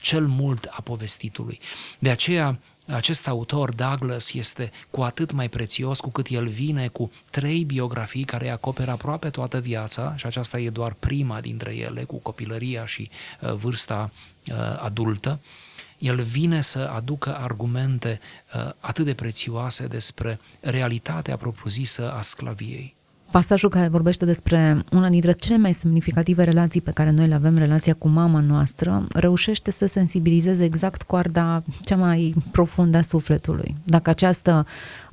cel 0.00 0.26
mult 0.26 0.68
a 0.70 0.80
povestitului. 0.80 1.60
De 1.98 2.10
aceea, 2.10 2.58
acest 2.92 3.28
autor, 3.28 3.72
Douglas, 3.74 4.32
este 4.32 4.72
cu 4.90 5.00
atât 5.00 5.32
mai 5.32 5.48
prețios 5.48 6.00
cu 6.00 6.10
cât 6.10 6.26
el 6.26 6.48
vine 6.48 6.88
cu 6.88 7.10
trei 7.30 7.64
biografii 7.64 8.24
care 8.24 8.48
acoperă 8.48 8.90
aproape 8.90 9.30
toată 9.30 9.60
viața 9.60 10.16
și 10.16 10.26
aceasta 10.26 10.58
e 10.58 10.70
doar 10.70 10.92
prima 10.92 11.40
dintre 11.40 11.74
ele, 11.74 12.04
cu 12.04 12.16
copilăria 12.16 12.86
și 12.86 13.10
uh, 13.40 13.52
vârsta 13.52 14.10
uh, 14.46 14.54
adultă. 14.78 15.40
El 15.98 16.20
vine 16.20 16.60
să 16.60 16.90
aducă 16.94 17.36
argumente 17.36 18.20
uh, 18.54 18.70
atât 18.80 19.04
de 19.04 19.14
prețioase 19.14 19.86
despre 19.86 20.40
realitatea 20.60 21.36
propriu-zisă 21.36 22.12
a 22.12 22.20
sclaviei. 22.20 22.94
Pasajul 23.32 23.68
care 23.68 23.88
vorbește 23.88 24.24
despre 24.24 24.84
una 24.90 25.08
dintre 25.08 25.32
cele 25.32 25.56
mai 25.56 25.72
semnificative 25.72 26.44
relații 26.44 26.80
pe 26.80 26.90
care 26.90 27.10
noi 27.10 27.28
le 27.28 27.34
avem, 27.34 27.58
relația 27.58 27.94
cu 27.94 28.08
mama 28.08 28.40
noastră, 28.40 29.06
reușește 29.12 29.70
să 29.70 29.86
sensibilizeze 29.86 30.64
exact 30.64 31.02
coarda 31.02 31.62
cea 31.84 31.96
mai 31.96 32.34
profundă 32.50 32.96
a 32.96 33.00
sufletului. 33.00 33.76
Dacă 33.84 34.10
această 34.10 34.66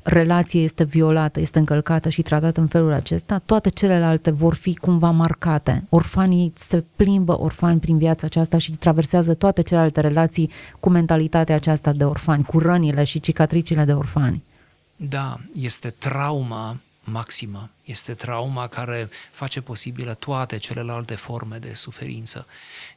relație 0.03 0.61
este 0.61 0.83
violată, 0.83 1.39
este 1.39 1.59
încălcată 1.59 2.09
și 2.09 2.21
tratată 2.21 2.59
în 2.59 2.67
felul 2.67 2.91
acesta, 2.91 3.41
toate 3.45 3.69
celelalte 3.69 4.31
vor 4.31 4.53
fi 4.53 4.75
cumva 4.75 5.09
marcate. 5.09 5.83
Orfanii 5.89 6.51
se 6.55 6.83
plimbă 6.95 7.39
orfani 7.39 7.79
prin 7.79 7.97
viața 7.97 8.25
aceasta 8.25 8.57
și 8.57 8.71
traversează 8.71 9.33
toate 9.33 9.61
celelalte 9.61 10.01
relații 10.01 10.49
cu 10.79 10.89
mentalitatea 10.89 11.55
aceasta 11.55 11.91
de 11.93 12.03
orfani, 12.03 12.43
cu 12.43 12.59
rănile 12.59 13.03
și 13.03 13.19
cicatricile 13.19 13.83
de 13.83 13.93
orfani. 13.93 14.43
Da, 14.95 15.39
este 15.53 15.93
trauma 15.97 16.77
maximă. 17.11 17.69
Este 17.83 18.13
trauma 18.13 18.67
care 18.67 19.09
face 19.31 19.61
posibilă 19.61 20.13
toate 20.13 20.57
celelalte 20.57 21.15
forme 21.15 21.57
de 21.57 21.73
suferință. 21.73 22.47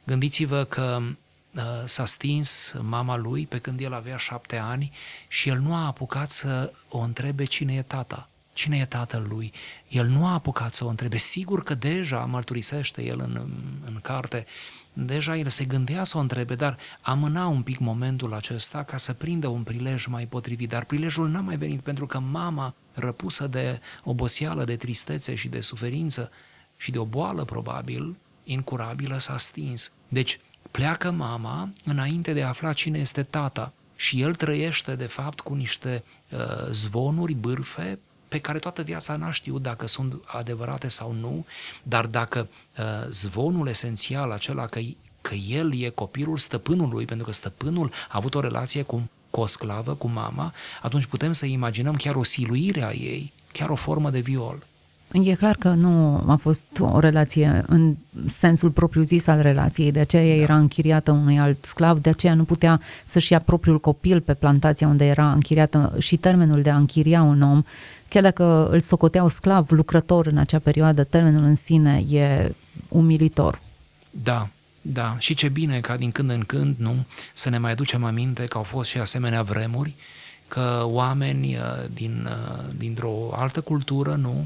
Gândiți-vă 0.03 0.63
că 0.63 1.01
uh, 1.01 1.61
s-a 1.85 2.05
stins 2.05 2.75
mama 2.79 3.17
lui 3.17 3.45
pe 3.45 3.57
când 3.57 3.79
el 3.79 3.93
avea 3.93 4.17
șapte 4.17 4.57
ani 4.57 4.91
și 5.27 5.49
el 5.49 5.59
nu 5.59 5.73
a 5.75 5.85
apucat 5.85 6.29
să 6.29 6.71
o 6.89 6.97
întrebe 6.97 7.45
cine 7.45 7.73
e 7.73 7.81
tata. 7.81 8.27
Cine 8.53 8.77
e 8.77 8.85
tatăl 8.85 9.25
lui? 9.29 9.53
El 9.87 10.07
nu 10.07 10.25
a 10.25 10.33
apucat 10.33 10.73
să 10.73 10.85
o 10.85 10.87
întrebe. 10.87 11.17
Sigur 11.17 11.63
că 11.63 11.75
deja 11.75 12.19
mărturisește 12.19 13.03
el 13.03 13.19
în, 13.19 13.49
în 13.85 13.99
carte 14.01 14.45
Deja 14.93 15.37
el 15.37 15.47
se 15.47 15.65
gândea 15.65 16.03
să 16.03 16.17
o 16.17 16.19
întrebe, 16.19 16.55
dar 16.55 16.77
amâna 17.01 17.47
un 17.47 17.61
pic 17.61 17.79
momentul 17.79 18.33
acesta 18.33 18.83
ca 18.83 18.97
să 18.97 19.13
prindă 19.13 19.47
un 19.47 19.63
prilej 19.63 20.05
mai 20.05 20.25
potrivit. 20.25 20.69
Dar 20.69 20.85
prilejul 20.85 21.29
n-a 21.29 21.39
mai 21.39 21.57
venit 21.57 21.81
pentru 21.81 22.05
că 22.05 22.19
mama, 22.19 22.73
răpusă 22.93 23.47
de 23.47 23.79
oboseală, 24.03 24.63
de 24.63 24.75
tristețe 24.75 25.35
și 25.35 25.47
de 25.47 25.59
suferință 25.59 26.31
și 26.77 26.91
de 26.91 26.97
o 26.97 27.05
boală 27.05 27.45
probabil, 27.45 28.15
incurabilă, 28.43 29.17
s-a 29.17 29.37
stins. 29.37 29.91
Deci 30.07 30.39
pleacă 30.71 31.11
mama 31.11 31.69
înainte 31.85 32.33
de 32.33 32.43
a 32.43 32.47
afla 32.47 32.73
cine 32.73 32.99
este 32.99 33.23
tata 33.23 33.73
și 33.95 34.21
el 34.21 34.35
trăiește 34.35 34.95
de 34.95 35.05
fapt 35.05 35.39
cu 35.39 35.53
niște 35.53 36.03
uh, 36.29 36.39
zvonuri, 36.71 37.33
bârfe, 37.33 37.99
pe 38.33 38.39
care 38.39 38.59
toată 38.59 38.81
viața 38.81 39.15
n-a 39.15 39.31
știut 39.31 39.61
dacă 39.61 39.87
sunt 39.87 40.15
adevărate 40.25 40.87
sau 40.87 41.11
nu, 41.11 41.45
dar 41.83 42.05
dacă 42.05 42.47
uh, 42.77 42.85
zvonul 43.09 43.67
esențial, 43.67 44.31
acela 44.31 44.65
că, 44.65 44.79
că 45.21 45.33
el 45.33 45.81
e 45.81 45.89
copilul 45.89 46.37
stăpânului, 46.37 47.05
pentru 47.05 47.25
că 47.25 47.31
stăpânul 47.31 47.91
a 48.09 48.17
avut 48.17 48.35
o 48.35 48.39
relație 48.39 48.81
cu, 48.81 49.09
cu 49.29 49.39
o 49.39 49.45
sclavă, 49.45 49.93
cu 49.93 50.07
mama, 50.07 50.53
atunci 50.81 51.05
putem 51.05 51.31
să 51.31 51.45
imaginăm 51.45 51.95
chiar 51.95 52.15
o 52.15 52.23
siluire 52.23 52.83
a 52.83 52.91
ei, 52.91 53.33
chiar 53.51 53.69
o 53.69 53.75
formă 53.75 54.09
de 54.09 54.19
viol. 54.19 54.65
E 55.21 55.35
clar 55.35 55.55
că 55.55 55.69
nu 55.69 56.23
a 56.27 56.35
fost 56.35 56.65
o 56.79 56.99
relație 56.99 57.63
în 57.67 57.95
sensul 58.27 58.69
propriu-zis 58.69 59.27
al 59.27 59.41
relației, 59.41 59.91
de 59.91 59.99
aceea 59.99 60.25
ea 60.25 60.35
da. 60.35 60.41
era 60.41 60.57
închiriată 60.57 61.11
unui 61.11 61.39
alt 61.39 61.65
sclav, 61.65 61.99
de 62.01 62.09
aceea 62.09 62.33
nu 62.33 62.43
putea 62.43 62.81
să-și 63.05 63.31
ia 63.31 63.39
propriul 63.39 63.79
copil 63.79 64.21
pe 64.21 64.33
plantația 64.33 64.87
unde 64.87 65.05
era 65.05 65.31
închiriată 65.31 65.95
și 65.99 66.17
termenul 66.17 66.61
de 66.61 66.69
a 66.69 66.75
închiria 66.75 67.21
un 67.21 67.41
om 67.41 67.63
chiar 68.13 68.23
dacă 68.23 68.67
îl 68.71 68.79
socoteau 68.79 69.27
sclav, 69.27 69.71
lucrător 69.71 70.27
în 70.27 70.37
acea 70.37 70.59
perioadă, 70.59 71.03
termenul 71.03 71.43
în 71.43 71.55
sine 71.55 72.03
e 72.09 72.51
umilitor. 72.89 73.61
Da, 74.09 74.47
da, 74.81 75.15
și 75.19 75.33
ce 75.33 75.49
bine 75.49 75.79
ca 75.79 75.97
din 75.97 76.11
când 76.11 76.29
în 76.29 76.43
când, 76.43 76.75
nu, 76.77 77.05
să 77.33 77.49
ne 77.49 77.57
mai 77.57 77.71
aducem 77.71 78.03
aminte 78.03 78.45
că 78.45 78.57
au 78.57 78.63
fost 78.63 78.89
și 78.89 78.97
asemenea 78.97 79.41
vremuri, 79.41 79.93
că 80.47 80.83
oameni 80.85 81.55
uh, 81.55 81.61
din, 81.93 82.29
uh, 82.29 82.63
dintr-o 82.77 83.33
altă 83.35 83.61
cultură, 83.61 84.15
nu, 84.15 84.45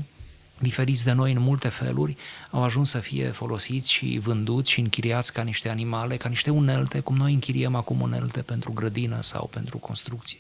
diferiți 0.60 1.04
de 1.04 1.12
noi 1.12 1.32
în 1.32 1.42
multe 1.42 1.68
feluri, 1.68 2.18
au 2.50 2.64
ajuns 2.64 2.90
să 2.90 3.00
fie 3.00 3.28
folosiți 3.28 3.92
și 3.92 4.20
vânduți 4.24 4.72
și 4.72 4.80
închiriați 4.80 5.34
ca 5.34 5.42
niște 5.42 5.70
animale, 5.70 6.18
ca 6.18 6.30
niște 6.30 6.50
unelte, 6.50 7.00
cum 7.00 7.16
noi 7.16 7.34
închiriem 7.34 7.76
acum 7.76 8.02
unelte 8.02 8.42
pentru 8.42 8.72
grădină 8.72 9.18
sau 9.22 9.50
pentru 9.54 9.78
construcție. 9.78 10.40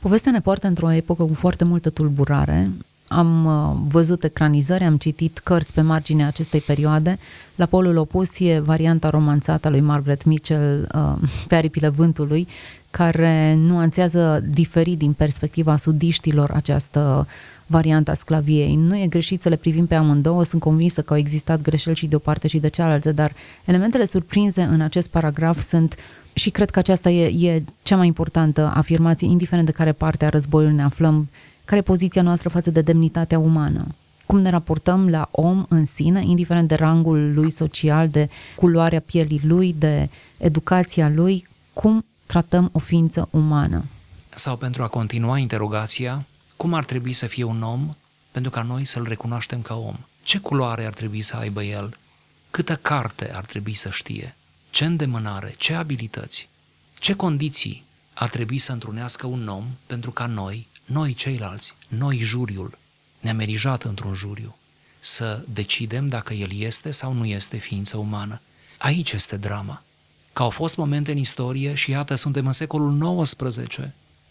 Povestea 0.00 0.32
ne 0.32 0.40
poartă 0.40 0.66
într-o 0.66 0.90
epocă 0.90 1.22
cu 1.22 1.34
foarte 1.34 1.64
multă 1.64 1.90
tulburare. 1.90 2.70
Am 3.08 3.44
uh, 3.44 3.76
văzut 3.88 4.24
ecranizări, 4.24 4.84
am 4.84 4.96
citit 4.96 5.38
cărți 5.38 5.72
pe 5.72 5.80
marginea 5.80 6.26
acestei 6.26 6.60
perioade. 6.60 7.18
La 7.54 7.66
polul 7.66 7.96
opus 7.96 8.38
e 8.38 8.58
varianta 8.58 9.10
romanțată 9.10 9.66
a 9.66 9.70
lui 9.70 9.80
Margaret 9.80 10.24
Mitchell, 10.24 10.88
uh, 10.94 11.28
Pe 11.48 11.54
aripile 11.54 11.88
vântului, 11.88 12.48
care 12.90 13.54
nuanțează 13.54 14.44
diferit 14.48 14.98
din 14.98 15.12
perspectiva 15.12 15.76
sudiștilor 15.76 16.50
această 16.50 17.26
varianta 17.66 18.14
sclaviei. 18.14 18.74
Nu 18.74 18.96
e 18.96 19.06
greșit 19.06 19.40
să 19.40 19.48
le 19.48 19.56
privim 19.56 19.86
pe 19.86 19.94
amândouă, 19.94 20.44
sunt 20.44 20.60
convinsă 20.60 21.02
că 21.02 21.12
au 21.12 21.18
existat 21.18 21.62
greșeli 21.62 21.96
și 21.96 22.06
de 22.06 22.14
o 22.14 22.18
parte 22.18 22.48
și 22.48 22.58
de 22.58 22.68
cealaltă, 22.68 23.12
dar 23.12 23.32
elementele 23.64 24.04
surprinse 24.04 24.62
în 24.62 24.80
acest 24.80 25.08
paragraf 25.08 25.60
sunt 25.60 25.96
și 26.32 26.50
cred 26.50 26.70
că 26.70 26.78
aceasta 26.78 27.10
e, 27.10 27.48
e 27.48 27.62
cea 27.82 27.96
mai 27.96 28.06
importantă 28.06 28.72
afirmație, 28.74 29.26
indiferent 29.26 29.66
de 29.66 29.72
care 29.72 29.92
parte 29.92 30.24
a 30.24 30.28
războiului 30.28 30.76
ne 30.76 30.82
aflăm, 30.82 31.28
care 31.68 31.80
e 31.80 31.92
poziția 31.92 32.22
noastră 32.22 32.48
față 32.48 32.70
de 32.70 32.80
demnitatea 32.80 33.38
umană. 33.38 33.86
Cum 34.26 34.40
ne 34.40 34.50
raportăm 34.50 35.08
la 35.08 35.28
om 35.30 35.66
în 35.68 35.84
sine, 35.84 36.22
indiferent 36.24 36.68
de 36.68 36.74
rangul 36.74 37.34
lui 37.34 37.50
social, 37.50 38.08
de 38.08 38.28
culoarea 38.56 39.00
pielii 39.00 39.40
lui, 39.44 39.74
de 39.78 40.08
educația 40.36 41.08
lui, 41.08 41.46
cum 41.72 42.04
tratăm 42.26 42.68
o 42.72 42.78
ființă 42.78 43.28
umană. 43.30 43.84
Sau 44.34 44.56
pentru 44.56 44.82
a 44.82 44.86
continua 44.86 45.38
interogația, 45.38 46.24
cum 46.56 46.74
ar 46.74 46.84
trebui 46.84 47.12
să 47.12 47.26
fie 47.26 47.44
un 47.44 47.62
om 47.62 47.94
pentru 48.30 48.50
ca 48.50 48.62
noi 48.62 48.84
să-l 48.84 49.04
recunoaștem 49.08 49.60
ca 49.60 49.76
om? 49.76 49.96
Ce 50.22 50.38
culoare 50.38 50.84
ar 50.84 50.92
trebui 50.92 51.22
să 51.22 51.36
aibă 51.36 51.62
el? 51.62 51.96
Câtă 52.50 52.76
carte 52.76 53.30
ar 53.34 53.44
trebui 53.44 53.74
să 53.74 53.90
știe? 53.90 54.34
ce 54.70 54.84
îndemânare, 54.84 55.54
ce 55.58 55.74
abilități, 55.74 56.48
ce 56.98 57.14
condiții 57.14 57.84
ar 58.14 58.28
trebui 58.28 58.58
să 58.58 58.72
întrunească 58.72 59.26
un 59.26 59.48
om 59.48 59.64
pentru 59.86 60.10
ca 60.10 60.26
noi, 60.26 60.67
noi 60.88 61.14
ceilalți, 61.14 61.74
noi 61.88 62.18
juriul, 62.18 62.78
ne-am 63.20 63.36
merijat 63.36 63.82
într-un 63.82 64.14
juriu, 64.14 64.56
să 65.00 65.44
decidem 65.52 66.06
dacă 66.06 66.34
el 66.34 66.50
este 66.58 66.90
sau 66.90 67.12
nu 67.12 67.24
este 67.24 67.56
ființă 67.56 67.96
umană. 67.96 68.40
Aici 68.78 69.12
este 69.12 69.36
drama. 69.36 69.82
Că 70.32 70.42
au 70.42 70.50
fost 70.50 70.76
momente 70.76 71.12
în 71.12 71.18
istorie 71.18 71.74
și 71.74 71.90
iată, 71.90 72.14
suntem 72.14 72.46
în 72.46 72.52
secolul 72.52 73.22
XIX. 73.22 73.78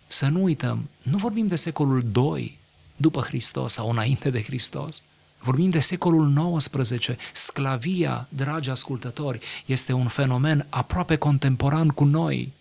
Să 0.07 0.27
nu 0.27 0.43
uităm, 0.43 0.89
nu 1.01 1.17
vorbim 1.17 1.47
de 1.47 1.55
secolul 1.55 2.05
II 2.15 2.57
după 2.95 3.21
Hristos 3.21 3.73
sau 3.73 3.89
înainte 3.89 4.29
de 4.29 4.43
Hristos, 4.43 5.01
Vorbim 5.39 5.69
de 5.69 5.79
secolul 5.79 6.55
XIX. 6.57 7.09
Sclavia, 7.33 8.27
dragi 8.29 8.69
ascultători, 8.69 9.39
este 9.65 9.93
un 9.93 10.07
fenomen 10.07 10.65
aproape 10.69 11.15
contemporan 11.15 11.87
cu 11.87 12.03
noi. 12.03 12.51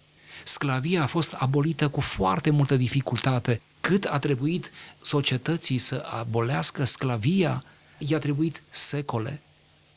Sclavia 0.45 1.03
a 1.03 1.07
fost 1.07 1.33
abolită 1.33 1.89
cu 1.89 2.01
foarte 2.01 2.51
multă 2.51 2.77
dificultate. 2.77 3.61
Cât 3.87 4.05
a 4.05 4.19
trebuit 4.19 4.71
societății 5.03 5.79
să 5.79 6.05
abolească 6.19 6.85
sclavia, 6.85 7.65
i-a 7.99 8.19
trebuit 8.19 8.63
secole. 8.71 9.43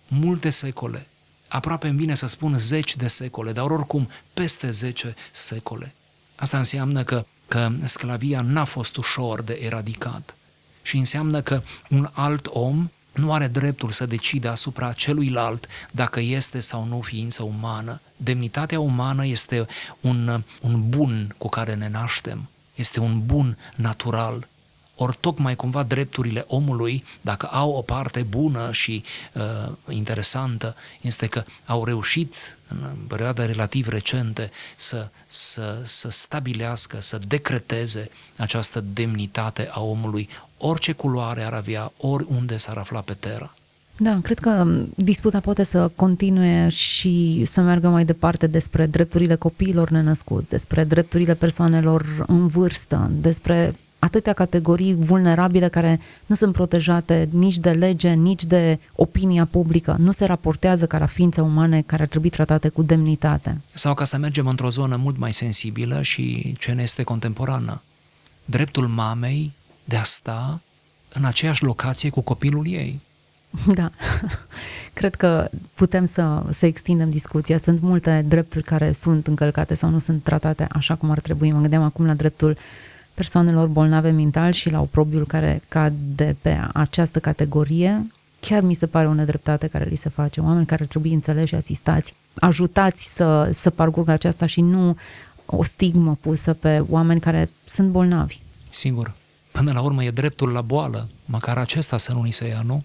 multe 0.08 0.50
secole, 0.50 1.08
aproape 1.48 1.88
îmi 1.88 1.98
vine 1.98 2.16
să 2.16 2.28
spun 2.28 2.58
zeci 2.58 2.96
de 2.96 3.08
secole, 3.08 3.52
dar 3.52 3.70
oricum 3.70 4.10
peste 4.34 4.70
zece 4.70 5.16
secole. 5.32 5.94
Asta 6.36 6.58
înseamnă 6.58 7.04
că, 7.04 7.26
că 7.48 7.72
sclavia 7.84 8.42
n-a 8.42 8.64
fost 8.64 8.96
ușor 8.96 9.42
de 9.42 9.60
eradicat 9.62 10.36
și 10.82 10.98
înseamnă 10.98 11.42
că 11.42 11.62
un 11.90 12.10
alt 12.14 12.48
om 12.50 12.90
nu 13.14 13.34
are 13.34 13.48
dreptul 13.48 13.92
să 13.92 14.06
decide 14.06 14.48
asupra 14.48 14.94
celuilalt 14.94 15.68
dacă 15.92 16.20
este 16.20 16.60
sau 16.60 16.86
nu 16.86 17.02
ființă 17.02 17.44
umană. 17.44 18.02
Demnitatea 18.18 18.80
umană 18.80 19.26
este 19.26 19.66
un, 20.02 20.44
un 20.62 20.90
bun 20.90 21.36
cu 21.38 21.50
care 21.50 21.76
ne 21.76 21.90
naștem, 21.90 22.50
este 22.80 23.00
un 23.00 23.26
bun 23.26 23.58
natural 23.76 24.48
ori 25.02 25.18
tocmai 25.20 25.56
cumva 25.56 25.84
drepturile 25.84 26.46
omului, 26.48 27.04
dacă 27.22 27.46
au 27.46 27.72
o 27.72 27.82
parte 27.82 28.22
bună 28.22 28.72
și 28.72 29.04
uh, 29.34 29.72
interesantă, 29.90 30.76
este 31.02 31.28
că 31.28 31.44
au 31.66 31.86
reușit 31.86 32.58
în 32.68 32.96
perioada 33.08 33.46
relativ 33.46 33.88
recente 33.88 34.52
să, 34.76 35.10
să, 35.28 35.82
să 35.84 36.10
stabilească, 36.10 37.02
să 37.02 37.20
decreteze 37.28 38.10
această 38.38 38.80
demnitate 38.80 39.70
a 39.72 39.82
omului, 39.82 40.30
orice 40.58 40.92
culoare 40.92 41.44
ar 41.44 41.54
avea, 41.54 41.92
oriunde 41.98 42.58
s-ar 42.58 42.78
afla 42.78 43.02
pe 43.02 43.14
terra. 43.14 43.54
Da, 44.02 44.20
cred 44.24 44.40
că 44.40 44.68
disputa 44.96 45.40
poate 45.40 45.64
să 45.64 45.92
continue 45.96 46.70
și 46.70 47.44
să 47.46 47.62
meargă 47.62 47.90
mai 47.90 48.06
departe 48.06 48.48
despre 48.48 48.86
drepturile 48.86 49.36
copiilor 49.36 49.90
nenăscuți, 49.90 50.50
despre 50.50 50.84
drepturile 50.84 51.34
persoanelor 51.34 52.24
în 52.28 52.48
vârstă, 52.48 53.12
despre 53.14 53.76
atâtea 54.00 54.34
categorii 54.34 54.94
vulnerabile 54.94 55.68
care 55.68 56.00
nu 56.26 56.36
sunt 56.36 56.54
protejate 56.54 57.30
nici 57.32 57.58
de 57.58 57.72
lege, 57.72 58.10
nici 58.10 58.44
de 58.44 58.80
opinia 58.96 59.46
publică, 59.46 59.96
nu 60.00 60.12
se 60.12 60.26
raportează 60.26 60.86
ca 60.86 60.98
la 60.98 61.06
ființe 61.06 61.42
umane 61.42 61.82
care 61.82 62.02
ar 62.02 62.08
trebui 62.08 62.30
tratate 62.30 62.70
cu 62.70 62.82
demnitate. 62.82 63.62
Sau 63.74 63.94
ca 63.94 64.04
să 64.04 64.18
mergem 64.18 64.48
într-o 64.48 64.70
zonă 64.70 64.96
mult 64.96 65.18
mai 65.18 65.34
sensibilă 65.34 66.02
și 66.02 66.56
ce 66.60 66.72
ne 66.72 66.84
este 66.84 67.04
contemporană. 67.04 67.82
Dreptul 68.46 68.88
mamei 68.88 69.52
de 69.84 69.96
a 69.96 70.04
sta 70.04 70.62
în 71.14 71.26
aceeași 71.26 71.64
locație 71.64 72.10
cu 72.10 72.22
copilul 72.22 72.68
ei. 72.68 73.00
Da, 73.74 73.92
cred 74.94 75.16
că 75.16 75.50
putem 75.74 76.06
să, 76.06 76.44
să 76.50 76.66
extindem 76.66 77.10
discuția. 77.10 77.58
Sunt 77.58 77.82
multe 77.82 78.26
drepturi 78.28 78.64
care 78.64 78.92
sunt 78.92 79.28
încălcate 79.28 79.74
sau 79.74 79.90
nu 79.90 80.00
sunt 80.00 80.24
tratate 80.24 80.68
așa 80.72 80.96
cum 80.96 81.12
ar 81.12 81.20
trebui. 81.20 81.52
Mă 81.52 81.60
gândeam 81.60 81.84
acum 81.84 82.06
la 82.06 82.14
dreptul 82.14 82.58
persoanelor 83.14 83.68
bolnave 83.68 84.10
mental 84.10 84.52
și 84.52 84.70
la 84.70 84.82
oprobiul 84.82 85.26
care 85.26 85.62
cade 85.68 86.36
pe 86.42 86.60
această 86.74 87.20
categorie, 87.20 88.08
chiar 88.40 88.62
mi 88.62 88.74
se 88.74 88.88
pare 88.88 89.08
o 89.08 89.14
nedreptate 89.14 89.68
care 89.68 89.86
li 89.90 89.96
se 89.96 90.10
face. 90.10 90.42
Oameni 90.42 90.66
care 90.66 90.86
trebuie 90.86 91.14
înțeleși, 91.14 91.56
asistați, 91.56 92.14
ajutați 92.34 93.14
să, 93.14 93.50
să 93.52 93.70
parcurgă 93.70 94.12
aceasta 94.12 94.46
și 94.46 94.62
nu 94.62 94.98
o 95.46 95.64
stigmă 95.64 96.18
pusă 96.22 96.54
pe 96.54 96.84
oameni 96.90 97.20
care 97.20 97.50
sunt 97.64 97.90
bolnavi. 97.90 98.40
Sigur. 98.70 99.14
Până 99.52 99.72
la 99.72 99.82
urmă 99.82 100.04
e 100.04 100.12
dreptul 100.12 100.50
la 100.50 100.62
boală, 100.62 101.08
măcar 101.26 101.58
acesta 101.58 101.98
să 101.98 102.14
nu 102.14 102.22
ni 102.22 102.32
se 102.32 102.48
ia, 102.48 102.62
nu? 102.66 102.84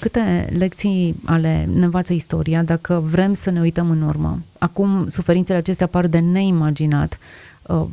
Câte 0.00 0.52
lecții 0.58 1.14
ale 1.24 1.68
ne 1.72 1.84
învață 1.84 2.12
istoria 2.12 2.62
dacă 2.62 3.02
vrem 3.04 3.32
să 3.32 3.50
ne 3.50 3.60
uităm 3.60 3.90
în 3.90 4.02
urmă? 4.02 4.42
Acum 4.58 5.08
suferințele 5.08 5.58
acestea 5.58 5.86
par 5.86 6.06
de 6.06 6.18
neimaginat. 6.18 7.18
Uh, 7.62 7.84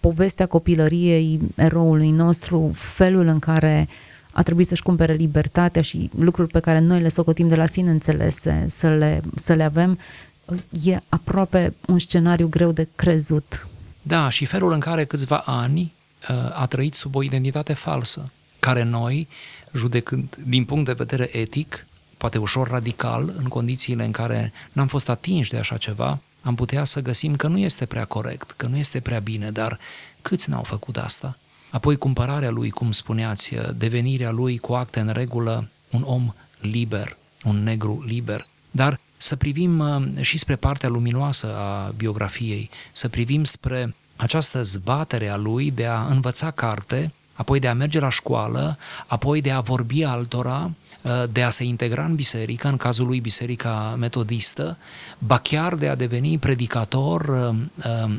povestea 0.00 0.46
copilăriei 0.46 1.40
eroului 1.54 2.10
nostru, 2.10 2.70
felul 2.74 3.26
în 3.26 3.38
care 3.38 3.88
a 4.32 4.42
trebuit 4.42 4.66
să-și 4.66 4.82
cumpere 4.82 5.12
libertatea 5.12 5.82
și 5.82 6.10
lucruri 6.18 6.48
pe 6.48 6.60
care 6.60 6.78
noi 6.78 7.00
le 7.00 7.08
socotim 7.08 7.48
de 7.48 7.54
la 7.54 7.66
sine 7.66 7.90
înțelese 7.90 8.66
să 8.68 8.88
le, 8.88 9.20
să 9.34 9.52
le 9.52 9.62
avem, 9.62 9.98
e 10.84 10.98
aproape 11.08 11.74
un 11.86 11.98
scenariu 11.98 12.48
greu 12.48 12.72
de 12.72 12.88
crezut. 12.96 13.66
Da, 14.02 14.28
și 14.28 14.44
felul 14.44 14.72
în 14.72 14.80
care 14.80 15.04
câțiva 15.04 15.42
ani 15.46 15.92
uh, 16.30 16.60
a 16.60 16.66
trăit 16.66 16.94
sub 16.94 17.14
o 17.14 17.22
identitate 17.22 17.72
falsă, 17.72 18.30
care 18.60 18.82
noi, 18.82 19.28
judecând 19.74 20.36
din 20.44 20.64
punct 20.64 20.84
de 20.84 20.92
vedere 20.92 21.36
etic, 21.36 21.86
poate 22.16 22.38
ușor 22.38 22.68
radical, 22.68 23.34
în 23.36 23.44
condițiile 23.44 24.04
în 24.04 24.12
care 24.12 24.52
n-am 24.72 24.86
fost 24.86 25.08
atinși 25.08 25.50
de 25.50 25.56
așa 25.56 25.76
ceva, 25.76 26.18
am 26.42 26.54
putea 26.54 26.84
să 26.84 27.00
găsim 27.00 27.36
că 27.36 27.46
nu 27.46 27.58
este 27.58 27.86
prea 27.86 28.04
corect, 28.04 28.50
că 28.50 28.66
nu 28.66 28.76
este 28.76 29.00
prea 29.00 29.18
bine, 29.18 29.50
dar 29.50 29.78
câți 30.22 30.50
n-au 30.50 30.62
făcut 30.62 30.96
asta? 30.96 31.38
Apoi 31.70 31.96
cumpărarea 31.96 32.50
lui, 32.50 32.70
cum 32.70 32.92
spuneați, 32.92 33.54
devenirea 33.76 34.30
lui 34.30 34.58
cu 34.58 34.72
acte 34.72 35.00
în 35.00 35.08
regulă, 35.08 35.68
un 35.90 36.02
om 36.06 36.34
liber, 36.60 37.16
un 37.44 37.62
negru 37.62 38.04
liber. 38.06 38.46
Dar 38.70 39.00
să 39.16 39.36
privim 39.36 39.78
uh, 39.78 40.02
și 40.20 40.38
spre 40.38 40.56
partea 40.56 40.88
luminoasă 40.88 41.56
a 41.56 41.92
biografiei, 41.96 42.70
să 42.92 43.08
privim 43.08 43.44
spre 43.44 43.94
această 44.16 44.62
zbatere 44.62 45.28
a 45.28 45.36
lui 45.36 45.70
de 45.70 45.86
a 45.86 46.06
învăța 46.06 46.50
carte, 46.50 47.12
apoi 47.38 47.58
de 47.58 47.68
a 47.68 47.74
merge 47.74 48.00
la 48.00 48.08
școală, 48.08 48.78
apoi 49.06 49.40
de 49.40 49.50
a 49.50 49.60
vorbi 49.60 50.04
altora, 50.04 50.70
Uh, 51.02 51.22
de 51.32 51.42
a 51.42 51.50
se 51.50 51.64
integra 51.64 52.04
în 52.04 52.14
biserică, 52.14 52.68
în 52.68 52.76
cazul 52.76 53.06
lui 53.06 53.20
biserica 53.20 53.96
metodistă, 53.98 54.76
ba 55.18 55.38
chiar 55.38 55.74
de 55.74 55.88
a 55.88 55.94
deveni 55.94 56.38
predicator 56.38 57.20
uh, 57.28 57.54
uh, 57.86 58.12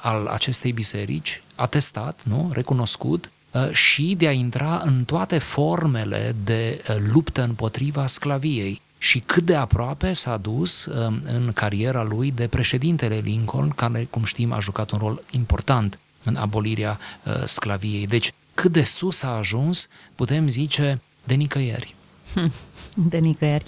al 0.00 0.26
acestei 0.26 0.72
biserici, 0.72 1.42
atestat, 1.54 2.22
nu? 2.24 2.50
recunoscut, 2.52 3.30
și 3.72 4.14
de 4.18 4.26
a 4.26 4.32
intra 4.32 4.82
în 4.84 5.04
toate 5.04 5.38
formele 5.38 6.36
de 6.44 6.82
luptă 7.12 7.42
împotriva 7.42 8.06
sclaviei 8.06 8.80
și 8.98 9.18
cât 9.18 9.44
de 9.44 9.54
aproape 9.54 10.12
s-a 10.12 10.36
dus 10.36 10.88
în 11.24 11.50
cariera 11.54 12.02
lui 12.02 12.32
de 12.32 12.46
președintele 12.46 13.20
Lincoln, 13.24 13.68
care, 13.68 14.06
cum 14.10 14.24
știm, 14.24 14.52
a 14.52 14.60
jucat 14.60 14.90
un 14.90 14.98
rol 14.98 15.22
important 15.30 15.98
în 16.24 16.36
abolirea 16.36 16.98
sclaviei. 17.44 18.06
Deci, 18.06 18.32
cât 18.54 18.72
de 18.72 18.82
sus 18.82 19.22
a 19.22 19.28
ajuns, 19.28 19.88
putem 20.14 20.48
zice, 20.48 21.00
de 21.24 21.34
nicăieri. 21.34 21.94
de 23.10 23.18
nicăieri. 23.18 23.64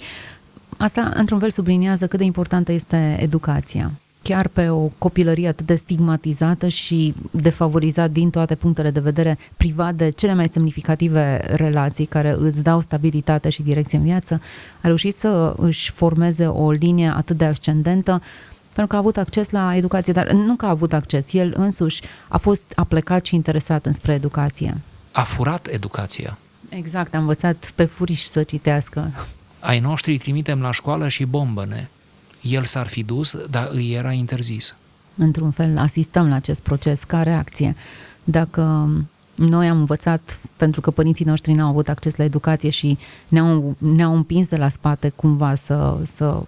Asta, 0.77 1.11
într-un 1.13 1.39
fel, 1.39 1.51
subliniază 1.51 2.07
cât 2.07 2.19
de 2.19 2.25
importantă 2.25 2.71
este 2.71 3.17
educația. 3.19 3.91
Chiar 4.21 4.47
pe 4.47 4.69
o 4.69 4.87
copilărie 4.97 5.47
atât 5.47 5.65
de 5.65 5.75
stigmatizată 5.75 6.67
și 6.67 7.13
defavorizat 7.31 8.11
din 8.11 8.29
toate 8.29 8.55
punctele 8.55 8.91
de 8.91 8.99
vedere 8.99 9.37
privat 9.57 9.95
de 9.95 10.09
cele 10.09 10.33
mai 10.33 10.47
semnificative 10.51 11.41
relații 11.55 12.05
care 12.05 12.35
îți 12.37 12.63
dau 12.63 12.81
stabilitate 12.81 13.49
și 13.49 13.61
direcție 13.61 13.97
în 13.97 14.03
viață, 14.03 14.41
a 14.81 14.87
reușit 14.87 15.15
să 15.15 15.53
își 15.57 15.91
formeze 15.91 16.47
o 16.47 16.71
linie 16.71 17.13
atât 17.15 17.37
de 17.37 17.45
ascendentă 17.45 18.21
pentru 18.75 18.87
că 18.87 18.95
a 18.95 18.99
avut 18.99 19.17
acces 19.17 19.49
la 19.49 19.75
educație, 19.75 20.13
dar 20.13 20.31
nu 20.31 20.55
că 20.55 20.65
a 20.65 20.69
avut 20.69 20.93
acces, 20.93 21.33
el 21.33 21.53
însuși 21.57 22.01
a 22.27 22.37
fost 22.37 22.71
aplecat 22.75 23.25
și 23.25 23.35
interesat 23.35 23.85
înspre 23.85 24.13
educație. 24.13 24.81
A 25.11 25.23
furat 25.23 25.67
educația. 25.67 26.37
Exact, 26.69 27.13
am 27.13 27.19
învățat 27.19 27.71
pe 27.75 27.85
furiș 27.85 28.23
să 28.23 28.43
citească. 28.43 29.11
Ai 29.59 29.79
noștri 29.79 30.11
îi 30.11 30.17
trimitem 30.17 30.61
la 30.61 30.71
școală 30.71 31.07
și 31.07 31.25
bombăne. 31.25 31.89
El 32.41 32.63
s-ar 32.63 32.87
fi 32.87 33.03
dus, 33.03 33.37
dar 33.49 33.69
îi 33.71 33.93
era 33.93 34.11
interzis. 34.11 34.75
Într-un 35.17 35.51
fel, 35.51 35.77
asistăm 35.77 36.29
la 36.29 36.35
acest 36.35 36.61
proces 36.61 37.03
ca 37.03 37.23
reacție. 37.23 37.75
Dacă 38.23 38.89
noi 39.35 39.67
am 39.67 39.77
învățat, 39.77 40.39
pentru 40.57 40.81
că 40.81 40.91
părinții 40.91 41.25
noștri 41.25 41.53
n-au 41.53 41.69
avut 41.69 41.87
acces 41.89 42.15
la 42.15 42.23
educație 42.23 42.69
și 42.69 42.97
ne-au, 43.27 43.75
ne-au 43.77 44.15
împins 44.15 44.49
de 44.49 44.55
la 44.55 44.69
spate 44.69 45.09
cumva 45.15 45.55
să, 45.55 45.97
să 46.03 46.41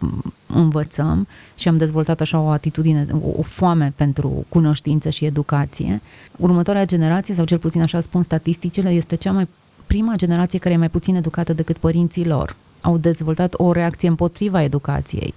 învățăm 0.47 1.27
și 1.55 1.67
am 1.67 1.77
dezvoltat 1.77 2.21
așa 2.21 2.39
o 2.39 2.49
atitudine, 2.49 3.07
o, 3.11 3.29
o 3.37 3.41
foame 3.41 3.93
pentru 3.95 4.45
cunoștință 4.49 5.09
și 5.09 5.25
educație. 5.25 6.01
Următoarea 6.35 6.85
generație, 6.85 7.35
sau 7.35 7.45
cel 7.45 7.57
puțin 7.57 7.81
așa 7.81 7.99
spun 7.99 8.23
statisticile, 8.23 8.89
este 8.89 9.15
cea 9.15 9.31
mai 9.31 9.47
prima 9.87 10.13
generație 10.15 10.59
care 10.59 10.73
e 10.73 10.77
mai 10.77 10.89
puțin 10.89 11.15
educată 11.15 11.53
decât 11.53 11.77
părinții 11.77 12.25
lor. 12.25 12.55
Au 12.81 12.97
dezvoltat 12.97 13.53
o 13.57 13.71
reacție 13.71 14.07
împotriva 14.07 14.63
educației. 14.63 15.33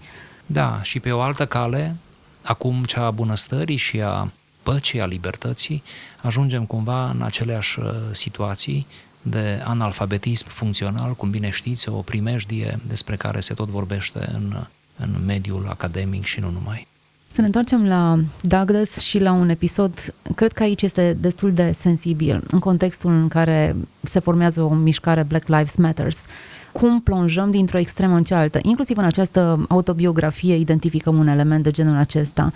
Da, 0.47 0.81
și 0.83 1.01
pe 1.01 1.11
o 1.11 1.21
altă 1.21 1.47
cale, 1.47 1.97
acum 2.43 2.85
cea 2.85 3.05
a 3.05 3.11
bunăstării 3.11 3.77
și 3.77 4.01
a 4.01 4.31
păcii, 4.63 5.01
a 5.01 5.07
libertății, 5.07 5.83
ajungem 6.23 6.65
cumva 6.65 7.11
în 7.11 7.23
aceleași 7.23 7.79
uh, 7.79 7.87
situații 8.13 8.87
de 9.23 9.63
analfabetism 9.65 10.49
funcțional, 10.49 11.15
cum 11.15 11.31
bine 11.31 11.51
știți, 11.51 11.89
o 11.89 11.97
primejdie 11.97 12.79
despre 12.87 13.17
care 13.17 13.41
se 13.41 13.55
tot 13.55 13.69
vorbește 13.69 14.31
în, 14.33 14.65
în 14.97 15.25
mediul 15.27 15.67
academic 15.69 16.25
și 16.25 16.41
nu 16.41 16.51
numai. 16.51 16.89
Să 17.33 17.41
ne 17.41 17.47
întoarcem 17.47 17.87
la 17.87 18.19
Douglas 18.41 18.99
și 18.99 19.19
la 19.19 19.33
un 19.33 19.49
episod, 19.49 20.15
cred 20.35 20.53
că 20.53 20.63
aici 20.63 20.83
este 20.83 21.17
destul 21.21 21.53
de 21.53 21.73
sensibil, 21.73 22.45
în 22.51 22.59
contextul 22.59 23.11
în 23.11 23.29
care 23.29 23.77
se 24.03 24.19
formează 24.19 24.63
o 24.63 24.75
mișcare 24.75 25.23
Black 25.23 25.49
Lives 25.49 25.77
Matters. 25.77 26.25
Cum 26.73 27.01
plonjăm 27.01 27.51
dintr-o 27.51 27.79
extremă 27.79 28.17
în 28.17 28.25
cealaltă? 28.25 28.59
Inclusiv 28.63 28.97
în 28.97 29.05
această 29.05 29.67
autobiografie 29.69 30.55
identificăm 30.55 31.19
un 31.19 31.27
element 31.27 31.63
de 31.63 31.71
genul 31.71 31.97
acesta. 31.97 32.53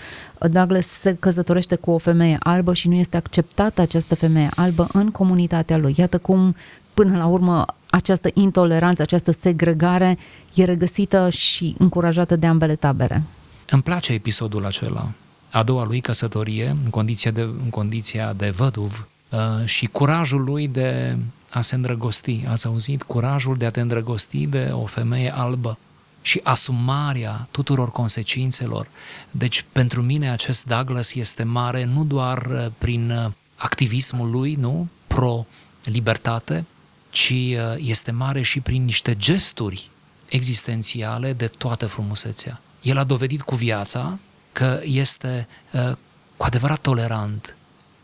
Douglas 0.50 0.87
se 0.87 1.16
căsătorește 1.20 1.74
cu 1.74 1.90
o 1.90 1.98
femeie 1.98 2.37
albă 2.40 2.74
și 2.74 2.88
nu 2.88 2.94
este 2.94 3.16
acceptată 3.16 3.81
această 3.81 4.14
femeie 4.14 4.48
albă 4.57 4.88
în 4.92 5.11
comunitatea 5.11 5.77
lui. 5.77 5.94
Iată 5.98 6.18
cum 6.18 6.57
până 6.94 7.16
la 7.16 7.27
urmă 7.27 7.64
această 7.90 8.31
intoleranță, 8.35 9.03
această 9.03 9.33
segregare 9.33 10.18
e 10.55 10.64
regăsită 10.64 11.31
și 11.31 11.74
încurajată 11.79 12.37
de 12.37 12.46
ambele 12.46 12.74
tabere. 12.74 13.22
Îmi 13.70 13.83
place 13.83 14.12
episodul 14.12 14.66
acela, 14.66 15.09
a 15.50 15.62
doua 15.62 15.85
lui 15.85 16.00
căsătorie, 16.00 16.77
în 16.85 16.90
condiția 16.90 17.31
de, 17.31 17.40
în 17.40 17.70
condiția 17.70 18.33
de 18.37 18.50
văduv, 18.50 19.09
uh, 19.31 19.38
și 19.64 19.87
curajul 19.87 20.44
lui 20.44 20.68
de 20.68 21.16
a 21.55 21.61
se 21.61 21.75
îndrăgosti. 21.75 22.45
Ați 22.49 22.67
auzit? 22.67 23.03
Curajul 23.03 23.57
de 23.57 23.67
a 23.67 23.71
te 23.71 23.81
îndrăgosti 23.81 24.47
de 24.47 24.71
o 24.73 24.85
femeie 24.85 25.35
albă 25.35 25.79
și 26.23 26.40
asumarea 26.43 27.49
tuturor 27.51 27.90
consecințelor. 27.90 28.87
Deci, 29.31 29.64
pentru 29.73 30.03
mine, 30.03 30.31
acest 30.31 30.67
Douglas 30.67 31.14
este 31.14 31.43
mare 31.43 31.85
nu 31.85 32.05
doar 32.05 32.47
uh, 32.47 32.67
prin 32.79 33.11
uh, 33.11 33.31
activismul 33.57 34.31
lui, 34.31 34.55
nu? 34.55 34.88
Pro-libertate, 35.07 36.64
ci 37.11 37.31
uh, 37.31 37.75
este 37.77 38.11
mare 38.11 38.43
și 38.43 38.61
prin 38.61 38.85
niște 38.85 39.17
gesturi 39.17 39.90
existențiale 40.29 41.33
de 41.33 41.47
toată 41.47 41.87
frumusețea. 41.87 42.61
El 42.83 42.99
a 42.99 43.05
dovedit 43.05 43.43
cu 43.43 43.55
viața 43.55 44.19
că 44.53 44.81
este 44.85 45.49
cu 46.37 46.45
adevărat 46.45 46.79
tolerant, 46.79 47.57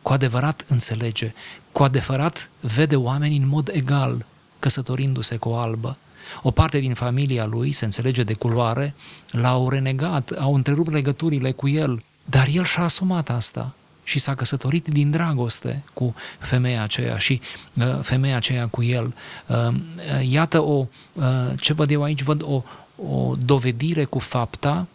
cu 0.02 0.12
adevărat 0.12 0.64
înțelege, 0.68 1.34
cu 1.72 1.82
adevărat 1.82 2.50
vede 2.60 2.96
oamenii 2.96 3.38
în 3.38 3.48
mod 3.48 3.70
egal, 3.72 4.26
căsătorindu-se 4.58 5.36
cu 5.36 5.48
o 5.48 5.56
albă. 5.56 5.96
O 6.42 6.50
parte 6.50 6.78
din 6.78 6.94
familia 6.94 7.46
lui, 7.46 7.72
se 7.72 7.84
înțelege 7.84 8.22
de 8.22 8.34
culoare, 8.34 8.94
l-au 9.30 9.68
renegat, 9.68 10.30
au 10.38 10.54
întrerupt 10.54 10.92
legăturile 10.92 11.52
cu 11.52 11.68
el, 11.68 12.02
dar 12.24 12.48
el 12.52 12.64
și-a 12.64 12.82
asumat 12.82 13.30
asta 13.30 13.74
și 14.04 14.18
s-a 14.18 14.34
căsătorit 14.34 14.86
din 14.86 15.10
dragoste 15.10 15.82
cu 15.92 16.14
femeia 16.38 16.82
aceea 16.82 17.18
și 17.18 17.40
uh, 17.74 17.98
femeia 18.02 18.36
aceea 18.36 18.66
cu 18.66 18.82
el. 18.82 19.14
Uh, 19.46 19.74
iată 20.28 20.60
o, 20.60 20.86
uh, 21.12 21.24
ce 21.60 21.72
văd 21.72 21.90
eu 21.90 22.02
aici, 22.02 22.22
văd 22.22 22.42
o, 22.42 22.62
o 23.08 23.34
dovedire 23.44 24.04
cu 24.04 24.18
fapta 24.18 24.86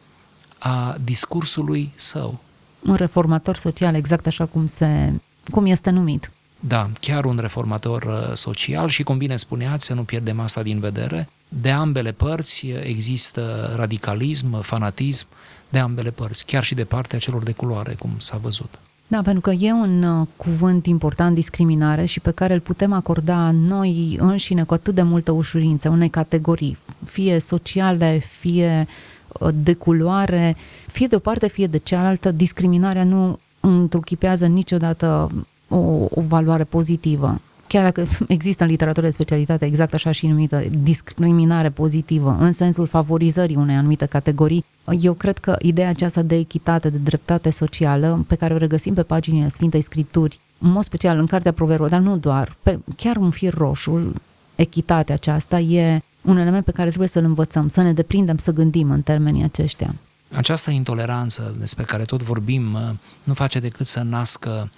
a 0.58 0.96
discursului 1.04 1.91
său. 1.96 2.39
Un 2.86 2.93
reformator 2.93 3.58
social, 3.58 3.95
exact 3.95 4.28
așa 4.28 4.45
cum, 4.45 4.67
se, 4.67 5.12
cum 5.52 5.65
este 5.65 5.89
numit. 5.89 6.32
Da, 6.60 6.89
chiar 7.00 7.26
un 7.26 7.38
reformator 7.41 8.04
uh, 8.04 8.34
social 8.34 8.88
și, 8.88 9.04
cum 9.04 9.17
bine 9.17 9.36
spuneați, 9.36 9.86
să 9.86 9.93
nu 9.93 10.04
pierdem 10.04 10.39
asta 10.39 10.63
din 10.63 10.80
vedere, 10.80 11.30
de 11.50 11.71
ambele 11.71 12.12
părți 12.12 12.67
există 12.67 13.74
radicalism, 13.76 14.62
fanatism, 14.62 15.28
de 15.69 15.80
ambele 15.80 16.10
părți, 16.10 16.45
chiar 16.45 16.63
și 16.63 16.76
de 16.76 16.84
partea 16.84 17.19
celor 17.19 17.43
de 17.43 17.52
culoare, 17.52 17.93
cum 18.00 18.12
s-a 18.17 18.38
văzut. 18.38 18.80
Da, 19.08 19.21
pentru 19.21 19.41
că 19.41 19.52
e 19.52 19.71
un 19.71 20.04
uh, 20.04 20.28
cuvânt 20.36 20.86
important, 20.86 21.36
discriminare, 21.36 22.06
și 22.06 22.19
pe 22.19 22.32
care 22.32 22.54
îl 22.54 22.60
putem 22.60 22.93
acorda 22.93 23.52
noi 23.52 24.17
înșine 24.19 24.63
cu 24.63 24.74
atât 24.74 24.95
de 24.95 25.02
multă 25.02 25.32
ușurință, 25.32 25.89
unei 25.89 26.10
categorii, 26.10 26.78
fie 27.06 27.39
sociale, 27.39 28.17
fie 28.17 28.88
uh, 28.88 29.14
de 29.54 29.74
culoare, 29.74 30.56
fie 30.88 31.08
de 31.08 31.15
o 31.15 31.19
parte, 31.19 31.48
fie 31.48 31.67
de 31.67 31.78
cealaltă, 31.78 32.32
discriminarea 32.32 33.04
nu 33.04 33.39
întruchipează 33.60 34.45
niciodată 34.45 35.32
o, 35.67 35.78
o 36.10 36.21
valoare 36.28 36.63
pozitivă. 36.63 37.39
Chiar 37.67 37.84
dacă 37.84 38.06
există 38.28 38.63
în 38.63 38.69
literatură 38.69 39.06
de 39.06 39.12
specialitate 39.12 39.65
exact 39.65 39.93
așa 39.93 40.12
și 40.12 40.28
numită 40.28 40.63
discriminare 40.84 41.69
pozitivă, 41.69 42.38
în 42.39 42.52
sensul 42.52 42.86
favorizării 42.86 43.56
unei 43.56 43.76
anumite 43.76 44.06
categorii, 44.06 44.65
eu 45.00 45.13
cred 45.13 45.38
că 45.38 45.56
ideea 45.62 45.89
aceasta 45.89 46.21
de 46.21 46.36
echitate, 46.36 46.89
de 46.89 46.98
dreptate 46.98 47.50
socială, 47.50 48.26
pe 48.28 48.36
care 48.36 48.54
o 48.54 48.58
regăsim 48.58 48.93
pe 48.93 49.04
paginile 49.04 49.50
Sfintei 49.50 49.82
Scripturi, 49.82 50.39
în 50.60 50.71
mod 50.71 50.84
special 50.84 51.19
în 51.19 51.26
Cartea 51.26 51.52
Proverbelor, 51.52 51.91
dar 51.91 52.00
nu 52.00 52.17
doar, 52.17 52.56
pe, 52.63 52.80
chiar 52.95 53.15
un 53.15 53.30
fir 53.30 53.54
roșu, 53.54 54.13
echitatea 54.56 55.15
aceasta 55.15 55.60
e 55.60 56.02
un 56.22 56.38
element 56.38 56.65
pe 56.65 56.72
care 56.72 56.88
trebuie 56.88 57.10
să-l 57.10 57.24
învățăm, 57.24 57.68
să 57.68 57.82
ne 57.82 57.94
deprindem, 57.94 58.38
să 58.38 58.52
gândim 58.52 58.91
în 58.91 59.02
termenii 59.02 59.44
aceștia. 59.44 59.96
Această 60.34 60.72
intoleranță 60.72 61.56
despre 61.60 61.84
care 61.84 62.04
tot 62.04 62.24
vorbim 62.24 62.74
uh, 62.74 62.82
nu 63.24 63.34
face 63.34 63.60
decât 63.60 63.86
să 63.86 64.00
nască 64.00 64.72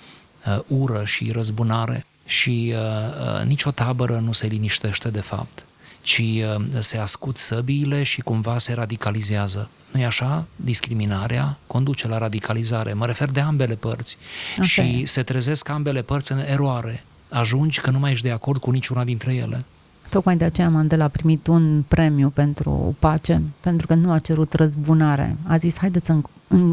uh, 0.48 0.60
ură 0.68 1.06
și 1.06 1.32
răzbunare 1.32 2.06
și 2.26 2.74
uh, 2.76 2.80
uh, 3.40 3.46
nicio 3.46 3.72
tabără 3.72 4.22
nu 4.26 4.32
se 4.32 4.48
liniștește 4.48 5.10
de 5.10 5.20
fapt, 5.20 5.66
ci 6.02 6.20
uh, 6.20 6.66
se 6.80 6.98
ascund 6.98 7.36
săbiile 7.36 8.04
și 8.04 8.22
cumva 8.22 8.58
se 8.58 8.74
radicalizează. 8.74 9.70
nu 9.92 10.00
e 10.00 10.06
așa? 10.06 10.46
Discriminarea 10.56 11.58
conduce 11.68 12.08
la 12.08 12.18
radicalizare. 12.18 12.94
Mă 12.94 13.06
refer 13.06 13.30
de 13.30 13.40
ambele 13.40 13.76
părți. 13.76 14.18
Okay. 14.54 14.68
Și 14.68 15.06
se 15.06 15.24
trezesc 15.24 15.70
ambele 15.70 16.02
părți 16.02 16.32
în 16.32 16.40
eroare. 16.40 17.04
Ajungi 17.30 17.82
că 17.82 17.92
nu 17.92 18.00
mai 18.00 18.12
ești 18.12 18.26
de 18.26 18.32
acord 18.32 18.60
cu 18.62 18.72
niciuna 18.72 19.04
dintre 19.04 19.34
ele. 19.34 19.66
Tocmai 20.10 20.38
de 20.38 20.46
aceea 20.46 20.70
Mandela 20.70 21.04
a 21.04 21.08
primit 21.08 21.48
un 21.48 21.84
premiu 21.88 22.30
pentru 22.30 22.96
pace, 23.00 23.42
pentru 23.60 23.88
că 23.88 23.94
nu 23.94 24.12
a 24.12 24.20
cerut 24.20 24.54
răzbunare. 24.54 25.38
A 25.48 25.58
zis, 25.58 25.78
haideți 25.78 26.06
să 26.06 26.16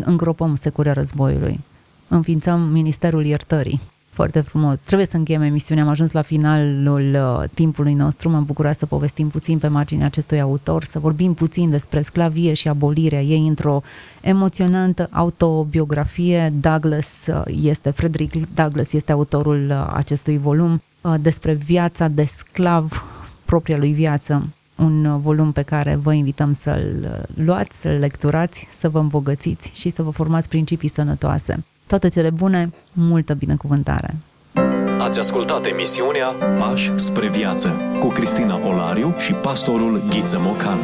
îngropăm 0.04 0.56
securea 0.56 0.92
războiului. 0.92 1.60
Înființăm 2.08 2.60
Ministerul 2.60 3.24
Iertării. 3.24 3.80
Foarte 4.14 4.40
frumos. 4.40 4.80
Trebuie 4.80 5.06
să 5.06 5.16
încheiem 5.16 5.42
emisiunea. 5.42 5.84
Am 5.84 5.90
ajuns 5.90 6.12
la 6.12 6.22
finalul 6.22 7.14
uh, 7.14 7.48
timpului 7.54 7.94
nostru. 7.94 8.28
M-am 8.28 8.44
bucurat 8.44 8.78
să 8.78 8.86
povestim 8.86 9.28
puțin 9.28 9.58
pe 9.58 9.68
marginea 9.68 10.06
acestui 10.06 10.40
autor, 10.40 10.84
să 10.84 10.98
vorbim 10.98 11.34
puțin 11.34 11.70
despre 11.70 12.00
sclavie 12.00 12.52
și 12.52 12.68
abolirea 12.68 13.22
ei 13.22 13.46
într-o 13.46 13.82
emoționantă 14.20 15.08
autobiografie. 15.10 16.52
Douglas 16.60 17.26
uh, 17.26 17.42
este, 17.62 17.90
Frederick 17.90 18.54
Douglas 18.54 18.92
este 18.92 19.12
autorul 19.12 19.66
uh, 19.70 19.92
acestui 19.92 20.38
volum 20.38 20.82
uh, 21.00 21.14
despre 21.20 21.52
viața 21.52 22.08
de 22.08 22.24
sclav, 22.24 23.04
propria 23.44 23.76
lui 23.76 23.92
viață. 23.92 24.48
Un 24.74 25.04
uh, 25.04 25.18
volum 25.22 25.52
pe 25.52 25.62
care 25.62 25.94
vă 26.02 26.12
invităm 26.12 26.52
să-l 26.52 26.94
uh, 27.02 27.44
luați, 27.44 27.80
să-l 27.80 27.98
lecturați, 27.98 28.68
să 28.70 28.88
vă 28.88 28.98
îmbogățiți 28.98 29.70
și 29.74 29.90
să 29.90 30.02
vă 30.02 30.10
formați 30.10 30.48
principii 30.48 30.88
sănătoase. 30.88 31.64
Toate 31.86 32.08
cele 32.08 32.30
bune, 32.30 32.70
multă 32.92 33.34
binecuvântare! 33.34 34.14
Ați 34.98 35.18
ascultat 35.18 35.66
emisiunea 35.66 36.26
Pași 36.58 36.92
spre 36.96 37.28
viață 37.28 37.72
cu 38.00 38.06
Cristina 38.06 38.66
Olariu 38.66 39.14
și 39.18 39.32
pastorul 39.32 40.02
Ghiță 40.08 40.38
Mocan. 40.40 40.78